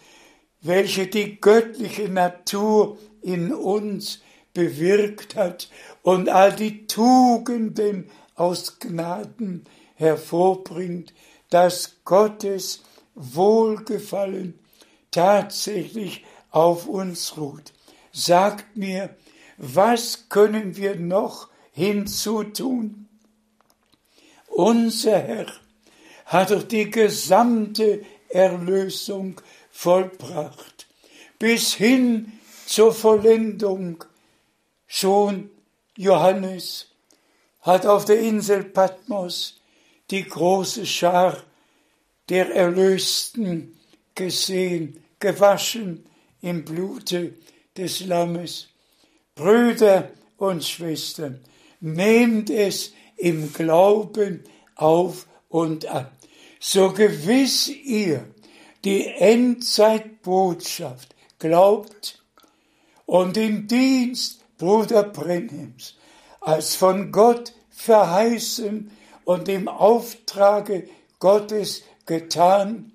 welche 0.61 1.07
die 1.07 1.39
göttliche 1.39 2.09
Natur 2.09 2.97
in 3.21 3.53
uns 3.53 4.21
bewirkt 4.53 5.35
hat 5.35 5.69
und 6.03 6.29
all 6.29 6.53
die 6.53 6.87
Tugenden 6.87 8.09
aus 8.35 8.79
Gnaden 8.79 9.65
hervorbringt, 9.95 11.13
dass 11.49 11.97
Gottes 12.05 12.83
Wohlgefallen 13.15 14.59
tatsächlich 15.11 16.23
auf 16.51 16.87
uns 16.87 17.37
ruht. 17.37 17.73
Sagt 18.11 18.77
mir, 18.77 19.15
was 19.57 20.29
können 20.29 20.77
wir 20.77 20.95
noch 20.95 21.49
hinzutun? 21.71 23.07
Unser 24.47 25.19
Herr 25.19 25.47
hat 26.25 26.51
doch 26.51 26.63
die 26.63 26.89
gesamte 26.89 28.03
Erlösung 28.29 29.41
vollbracht, 29.71 30.87
bis 31.39 31.73
hin 31.73 32.33
zur 32.65 32.93
Vollendung. 32.93 34.03
Schon 34.87 35.49
Johannes 35.95 36.87
hat 37.61 37.85
auf 37.85 38.05
der 38.05 38.19
Insel 38.19 38.63
Patmos 38.63 39.59
die 40.09 40.23
große 40.23 40.85
Schar 40.85 41.43
der 42.29 42.53
Erlösten 42.53 43.77
gesehen, 44.15 45.03
gewaschen 45.19 46.05
im 46.41 46.65
Blute 46.65 47.33
des 47.75 48.05
Lammes. 48.05 48.69
Brüder 49.37 50.09
und 50.37 50.65
Schwestern, 50.65 51.39
nehmt 51.79 52.49
es 52.49 52.91
im 53.15 53.53
Glauben 53.53 54.43
auf 54.75 55.27
und 55.47 55.85
an. 55.85 56.07
So 56.59 56.91
gewiss 56.91 57.69
ihr 57.69 58.25
die 58.83 59.07
Endzeitbotschaft 59.07 61.15
glaubt 61.39 62.23
und 63.05 63.35
den 63.35 63.67
Dienst 63.67 64.43
Bruder 64.57 65.03
Brenhims 65.03 65.95
als 66.41 66.75
von 66.75 67.11
Gott 67.11 67.53
verheißen 67.69 68.89
und 69.23 69.49
im 69.49 69.67
Auftrage 69.67 70.89
Gottes 71.19 71.83
getan 72.05 72.91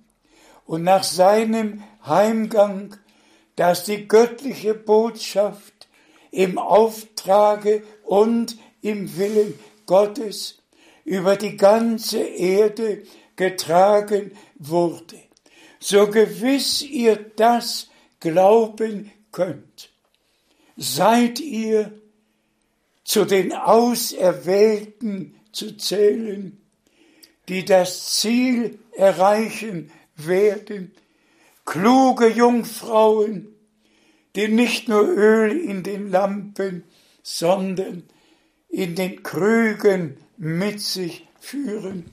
und 0.66 0.82
nach 0.82 1.04
seinem 1.04 1.84
Heimgang, 2.04 2.96
dass 3.56 3.84
die 3.84 4.08
göttliche 4.08 4.74
Botschaft 4.74 5.81
im 6.32 6.58
Auftrage 6.58 7.84
und 8.02 8.56
im 8.80 9.16
Willen 9.16 9.58
Gottes 9.86 10.58
über 11.04 11.36
die 11.36 11.56
ganze 11.56 12.20
Erde 12.20 13.04
getragen 13.36 14.32
wurde. 14.56 15.20
So 15.78 16.08
gewiss 16.08 16.82
ihr 16.82 17.16
das 17.36 17.88
glauben 18.20 19.12
könnt, 19.30 19.90
seid 20.76 21.40
ihr 21.40 21.92
zu 23.04 23.24
den 23.24 23.52
Auserwählten 23.52 25.34
zu 25.52 25.76
zählen, 25.76 26.60
die 27.48 27.64
das 27.64 28.16
Ziel 28.16 28.78
erreichen 28.92 29.90
werden, 30.16 30.94
kluge 31.64 32.28
Jungfrauen, 32.28 33.51
die 34.36 34.48
nicht 34.48 34.88
nur 34.88 35.02
Öl 35.02 35.58
in 35.58 35.82
den 35.82 36.10
Lampen, 36.10 36.84
sondern 37.22 38.04
in 38.68 38.94
den 38.94 39.22
Krügen 39.22 40.16
mit 40.36 40.80
sich 40.80 41.26
führen. 41.38 42.10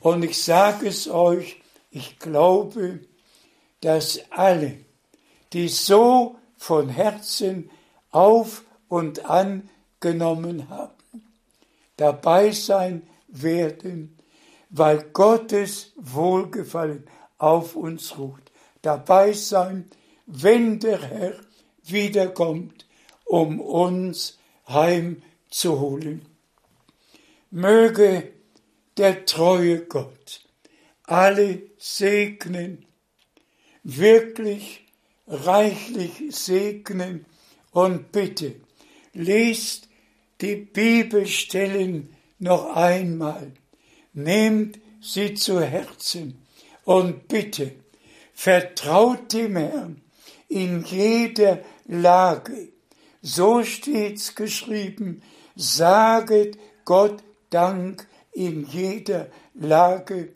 Und 0.00 0.24
ich 0.24 0.42
sage 0.42 0.88
es 0.88 1.08
euch, 1.08 1.60
ich 1.90 2.18
glaube, 2.18 3.00
dass 3.80 4.20
alle, 4.30 4.78
die 5.52 5.68
so 5.68 6.36
von 6.56 6.88
Herzen 6.88 7.70
auf 8.10 8.64
und 8.88 9.24
angenommen 9.24 10.68
haben, 10.68 10.92
dabei 11.96 12.50
sein 12.50 13.02
werden, 13.28 14.18
weil 14.70 15.02
Gottes 15.12 15.92
Wohlgefallen 15.96 17.06
auf 17.38 17.76
uns 17.76 18.18
ruht. 18.18 18.42
Dabei 18.82 19.32
sein, 19.32 19.90
wenn 20.26 20.78
der 20.78 21.00
Herr 21.02 21.34
wiederkommt, 21.92 22.86
um 23.24 23.60
uns 23.60 24.38
heimzuholen. 24.68 26.26
möge 27.50 28.32
der 28.96 29.24
treue 29.26 29.80
Gott 29.86 30.46
alle 31.06 31.62
segnen, 31.78 32.84
wirklich 33.84 34.86
reichlich 35.26 36.12
segnen 36.30 37.24
und 37.70 38.10
bitte, 38.12 38.56
lest 39.12 39.88
die 40.40 40.56
Bibelstellen 40.56 42.14
noch 42.38 42.74
einmal, 42.74 43.52
nehmt 44.12 44.80
sie 45.00 45.34
zu 45.34 45.60
Herzen 45.60 46.44
und 46.84 47.28
bitte, 47.28 47.72
vertraut 48.34 49.32
dem 49.32 49.56
Herrn 49.56 50.02
in 50.48 50.84
jeder 50.84 51.60
Lage. 51.86 52.72
So 53.22 53.62
steht's 53.64 54.34
geschrieben, 54.34 55.22
saget 55.56 56.58
Gott 56.84 57.22
Dank 57.50 58.06
in 58.32 58.66
jeder 58.66 59.28
Lage, 59.54 60.32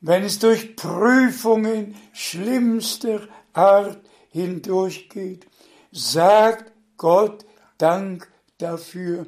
wenn 0.00 0.22
es 0.24 0.38
durch 0.38 0.76
Prüfungen 0.76 1.94
schlimmster 2.12 3.28
Art 3.52 4.00
hindurchgeht. 4.30 5.46
Sagt 5.90 6.72
Gott 6.96 7.44
Dank 7.78 8.30
dafür. 8.58 9.26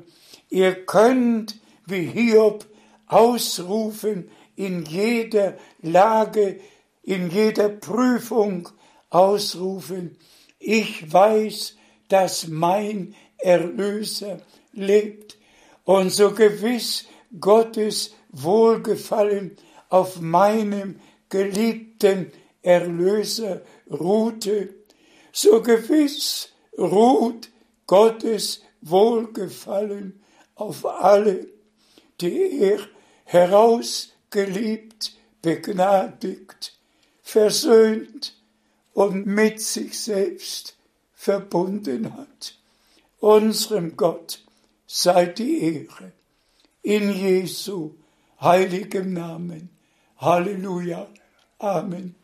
Ihr 0.51 0.85
könnt 0.87 1.59
wie 1.87 2.05
Hiob 2.05 2.67
ausrufen 3.07 4.31
in 4.57 4.85
jeder 4.85 5.57
Lage, 5.81 6.61
in 7.03 7.31
jeder 7.31 7.69
Prüfung 7.69 8.69
ausrufen. 9.09 10.17
Ich 10.61 11.11
weiß, 11.11 11.75
dass 12.09 12.47
mein 12.47 13.15
Erlöser 13.39 14.41
lebt. 14.73 15.39
Und 15.85 16.13
so 16.13 16.33
gewiss 16.33 17.07
Gottes 17.41 18.13
Wohlgefallen 18.29 19.57
auf 19.89 20.21
meinem 20.21 21.01
geliebten 21.29 22.31
Erlöser 22.63 23.63
ruhte, 23.91 24.75
so 25.33 25.63
gewiss 25.63 26.51
ruht 26.77 27.49
Gottes 27.87 28.63
Wohlgefallen 28.83 30.21
auf 30.55 30.85
alle, 30.85 31.47
die 32.21 32.61
er 32.61 32.81
herausgeliebt, 33.25 35.13
begnadigt, 35.41 36.79
versöhnt 37.23 38.40
und 38.95 39.27
mit 39.27 39.61
sich 39.61 39.99
selbst 39.99 40.77
verbunden 41.15 42.17
hat. 42.17 42.57
Unserem 43.21 43.97
Gott 43.97 44.43
sei 44.87 45.27
die 45.27 45.61
Ehre. 45.61 46.13
In 46.83 47.13
Jesu 47.13 47.95
heiligem 48.41 49.13
Namen. 49.13 49.71
Halleluja. 50.19 51.07
Amen. 51.59 52.15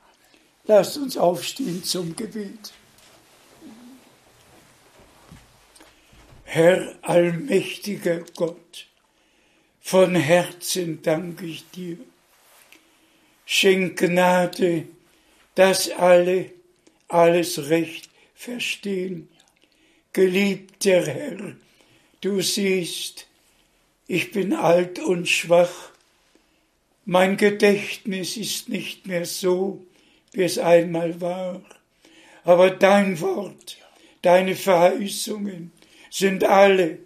Lasst 0.65 0.97
uns 0.97 1.17
aufstehen 1.17 1.85
zum 1.85 2.17
Gebet. 2.17 2.73
Herr 6.45 6.95
allmächtiger 7.03 8.21
Gott, 8.35 8.87
von 9.81 10.15
Herzen 10.15 11.03
danke 11.03 11.47
ich 11.47 11.71
dir. 11.71 11.99
Schenk 13.45 13.99
Gnade, 13.99 14.89
dass 15.55 15.91
alle 15.91 16.56
alles 17.09 17.69
recht 17.69 18.11
verstehen. 18.35 19.29
Geliebter 20.13 21.07
Herr, 21.07 21.57
du 22.21 22.41
siehst, 22.41 23.27
ich 24.07 24.33
bin 24.33 24.53
alt 24.53 24.99
und 24.99 25.29
schwach, 25.29 25.91
mein 27.05 27.37
Gedächtnis 27.37 28.37
ist 28.37 28.69
nicht 28.69 29.07
mehr 29.07 29.27
so, 29.27 29.85
wie 30.33 30.43
es 30.43 30.59
einmal 30.59 31.21
war, 31.21 31.63
aber 32.45 32.71
dein 32.71 33.21
Wort, 33.21 33.79
deine 34.23 34.55
Verheißungen 34.55 35.73
sind 36.11 36.45
alle 36.45 36.99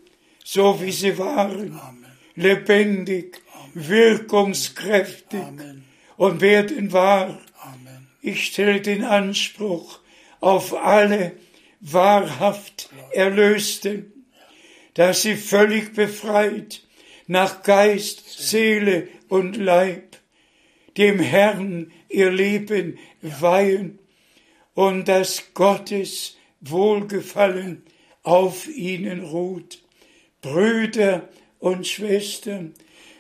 so, 0.44 0.80
wie 0.80 0.92
sie 0.92 1.16
waren, 1.18 1.78
Amen. 1.78 2.06
lebendig, 2.34 3.40
Amen. 3.54 3.88
wirkungskräftig 3.88 5.40
Amen. 5.40 5.84
und 6.16 6.40
werden 6.40 6.92
wahr. 6.92 7.40
Ich 8.22 8.46
stelle 8.46 8.80
den 8.80 9.04
Anspruch 9.04 10.00
auf 10.40 10.74
alle 10.74 11.32
wahrhaft 11.80 12.90
Erlösten, 13.12 14.26
dass 14.94 15.22
sie 15.22 15.36
völlig 15.36 15.94
befreit 15.94 16.82
nach 17.26 17.62
Geist, 17.62 18.28
Seele 18.28 19.08
und 19.28 19.56
Leib 19.56 20.16
dem 20.96 21.20
Herrn 21.20 21.92
ihr 22.08 22.30
Leben 22.30 22.98
weihen 23.22 23.98
und 24.74 25.08
dass 25.08 25.54
Gottes 25.54 26.36
Wohlgefallen 26.60 27.82
auf 28.22 28.68
ihnen 28.68 29.24
ruht. 29.24 29.82
Brüder 30.42 31.28
und 31.58 31.86
Schwestern, 31.86 32.74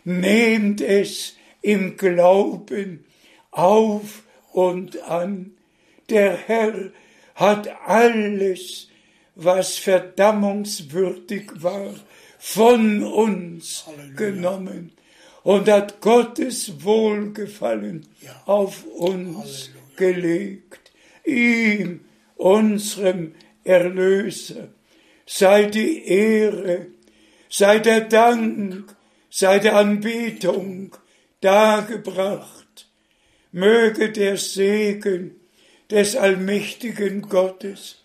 nehmt 0.04 0.80
es 0.80 1.36
im 1.62 1.96
Glauben 1.96 3.04
auf 3.50 4.22
und 4.52 5.02
an. 5.02 5.52
Der 6.08 6.36
Herr 6.36 6.90
hat 7.34 7.68
alles, 7.86 8.88
was 9.34 9.78
verdammungswürdig 9.78 11.50
war, 11.62 11.94
von 12.38 13.02
uns 13.02 13.84
Halleluja. 13.86 14.14
genommen 14.16 14.92
und 15.42 15.68
hat 15.68 16.00
Gottes 16.00 16.84
Wohlgefallen 16.84 18.06
ja. 18.22 18.42
auf 18.46 18.84
uns 18.84 19.70
Halleluja. 19.70 19.96
gelegt. 19.96 20.92
Ihm, 21.24 22.00
unserem 22.36 23.34
Erlöser, 23.62 24.68
sei 25.26 25.66
die 25.66 26.04
Ehre, 26.06 26.86
sei 27.48 27.78
der 27.78 28.00
Dank, 28.00 28.96
sei 29.28 29.58
der 29.58 29.76
Anbetung 29.76 30.96
dargebracht. 31.40 32.69
Möge 33.52 34.10
der 34.10 34.36
Segen 34.36 35.40
des 35.90 36.16
allmächtigen 36.16 37.22
Gottes 37.22 38.04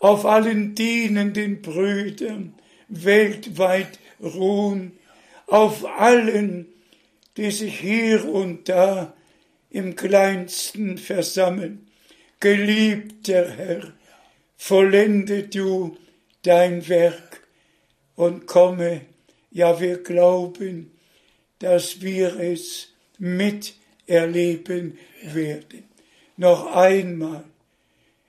auf 0.00 0.24
allen 0.24 0.74
dienenden 0.74 1.62
Brüdern 1.62 2.54
weltweit 2.88 3.98
ruhen, 4.20 4.92
auf 5.46 5.84
allen, 5.84 6.66
die 7.36 7.50
sich 7.50 7.78
hier 7.78 8.24
und 8.24 8.68
da 8.68 9.14
im 9.70 9.94
kleinsten 9.94 10.98
versammeln. 10.98 11.86
Geliebter 12.40 13.48
Herr, 13.50 13.92
vollende 14.56 15.44
du 15.44 15.96
dein 16.42 16.88
Werk 16.88 17.46
und 18.16 18.46
komme, 18.46 19.02
ja 19.50 19.80
wir 19.80 20.02
glauben, 20.02 20.90
dass 21.58 22.00
wir 22.00 22.40
es 22.40 22.88
miterleben 24.10 24.98
werden. 25.22 25.84
Noch 26.36 26.74
einmal, 26.74 27.44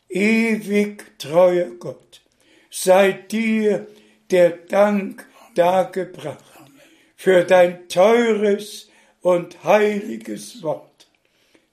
ewig 0.09 1.17
treuer 1.17 1.71
Gott, 1.79 2.21
sei 2.69 3.13
dir 3.13 3.87
der 4.29 4.51
Dank 4.51 5.25
dargebracht 5.55 6.43
für 7.15 7.43
dein 7.43 7.87
teures 7.87 8.89
und 9.21 9.63
heiliges 9.63 10.61
Wort, 10.61 11.07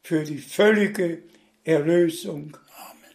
für 0.03 0.25
die 0.25 0.39
völlige 0.39 1.23
Erlösung, 1.65 2.57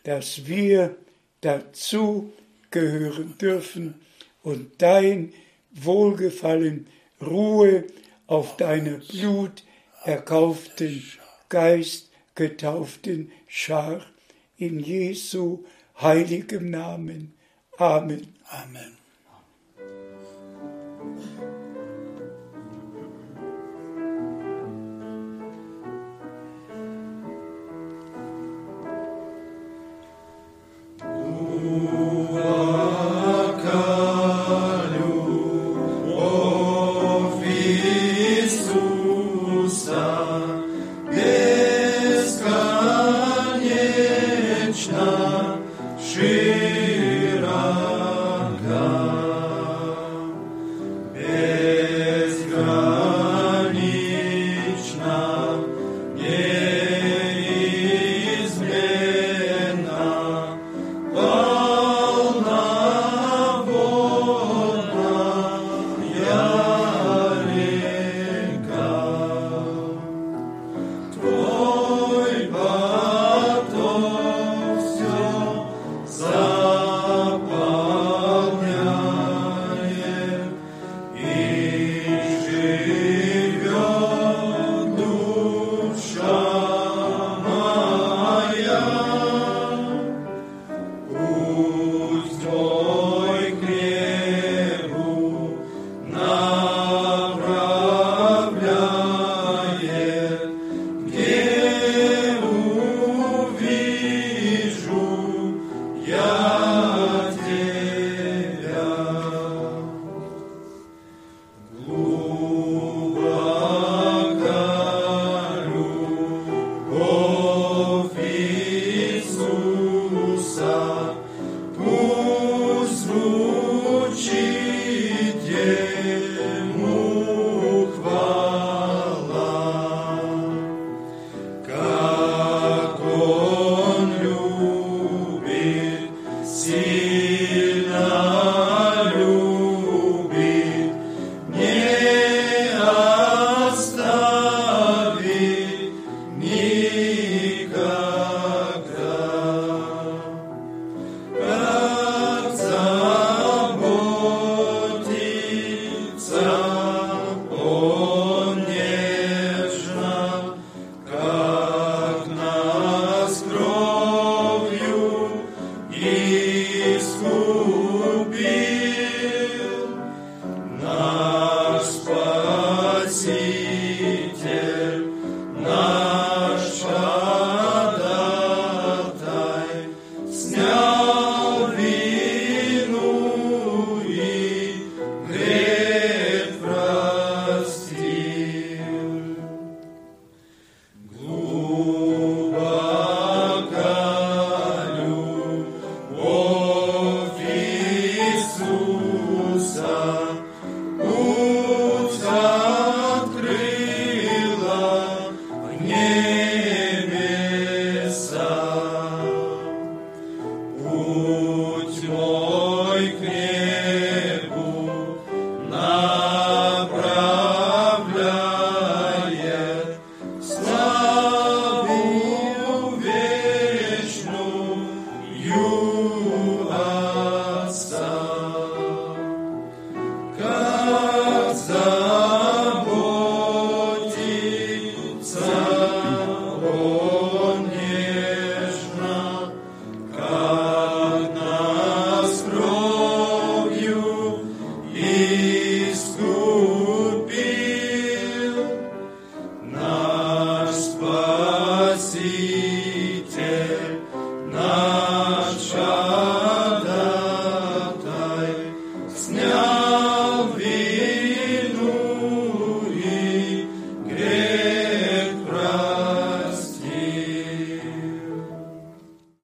dass 0.03 0.45
wir 0.47 0.95
dazu 1.41 2.31
gehören 2.71 3.37
dürfen 3.37 3.95
und 4.43 4.81
dein 4.81 5.33
Wohlgefallen 5.71 6.87
Ruhe 7.21 7.85
auf 8.27 8.57
deiner 8.57 8.97
Blut 8.97 9.63
erkauften, 10.05 11.03
Geist 11.49 12.09
getauften 12.35 13.31
Schar 13.47 14.05
in 14.57 14.79
Jesu 14.79 15.65
heiligem 16.01 16.69
Namen. 16.69 17.33
Amen. 17.77 18.35
Amen. 18.49 19.02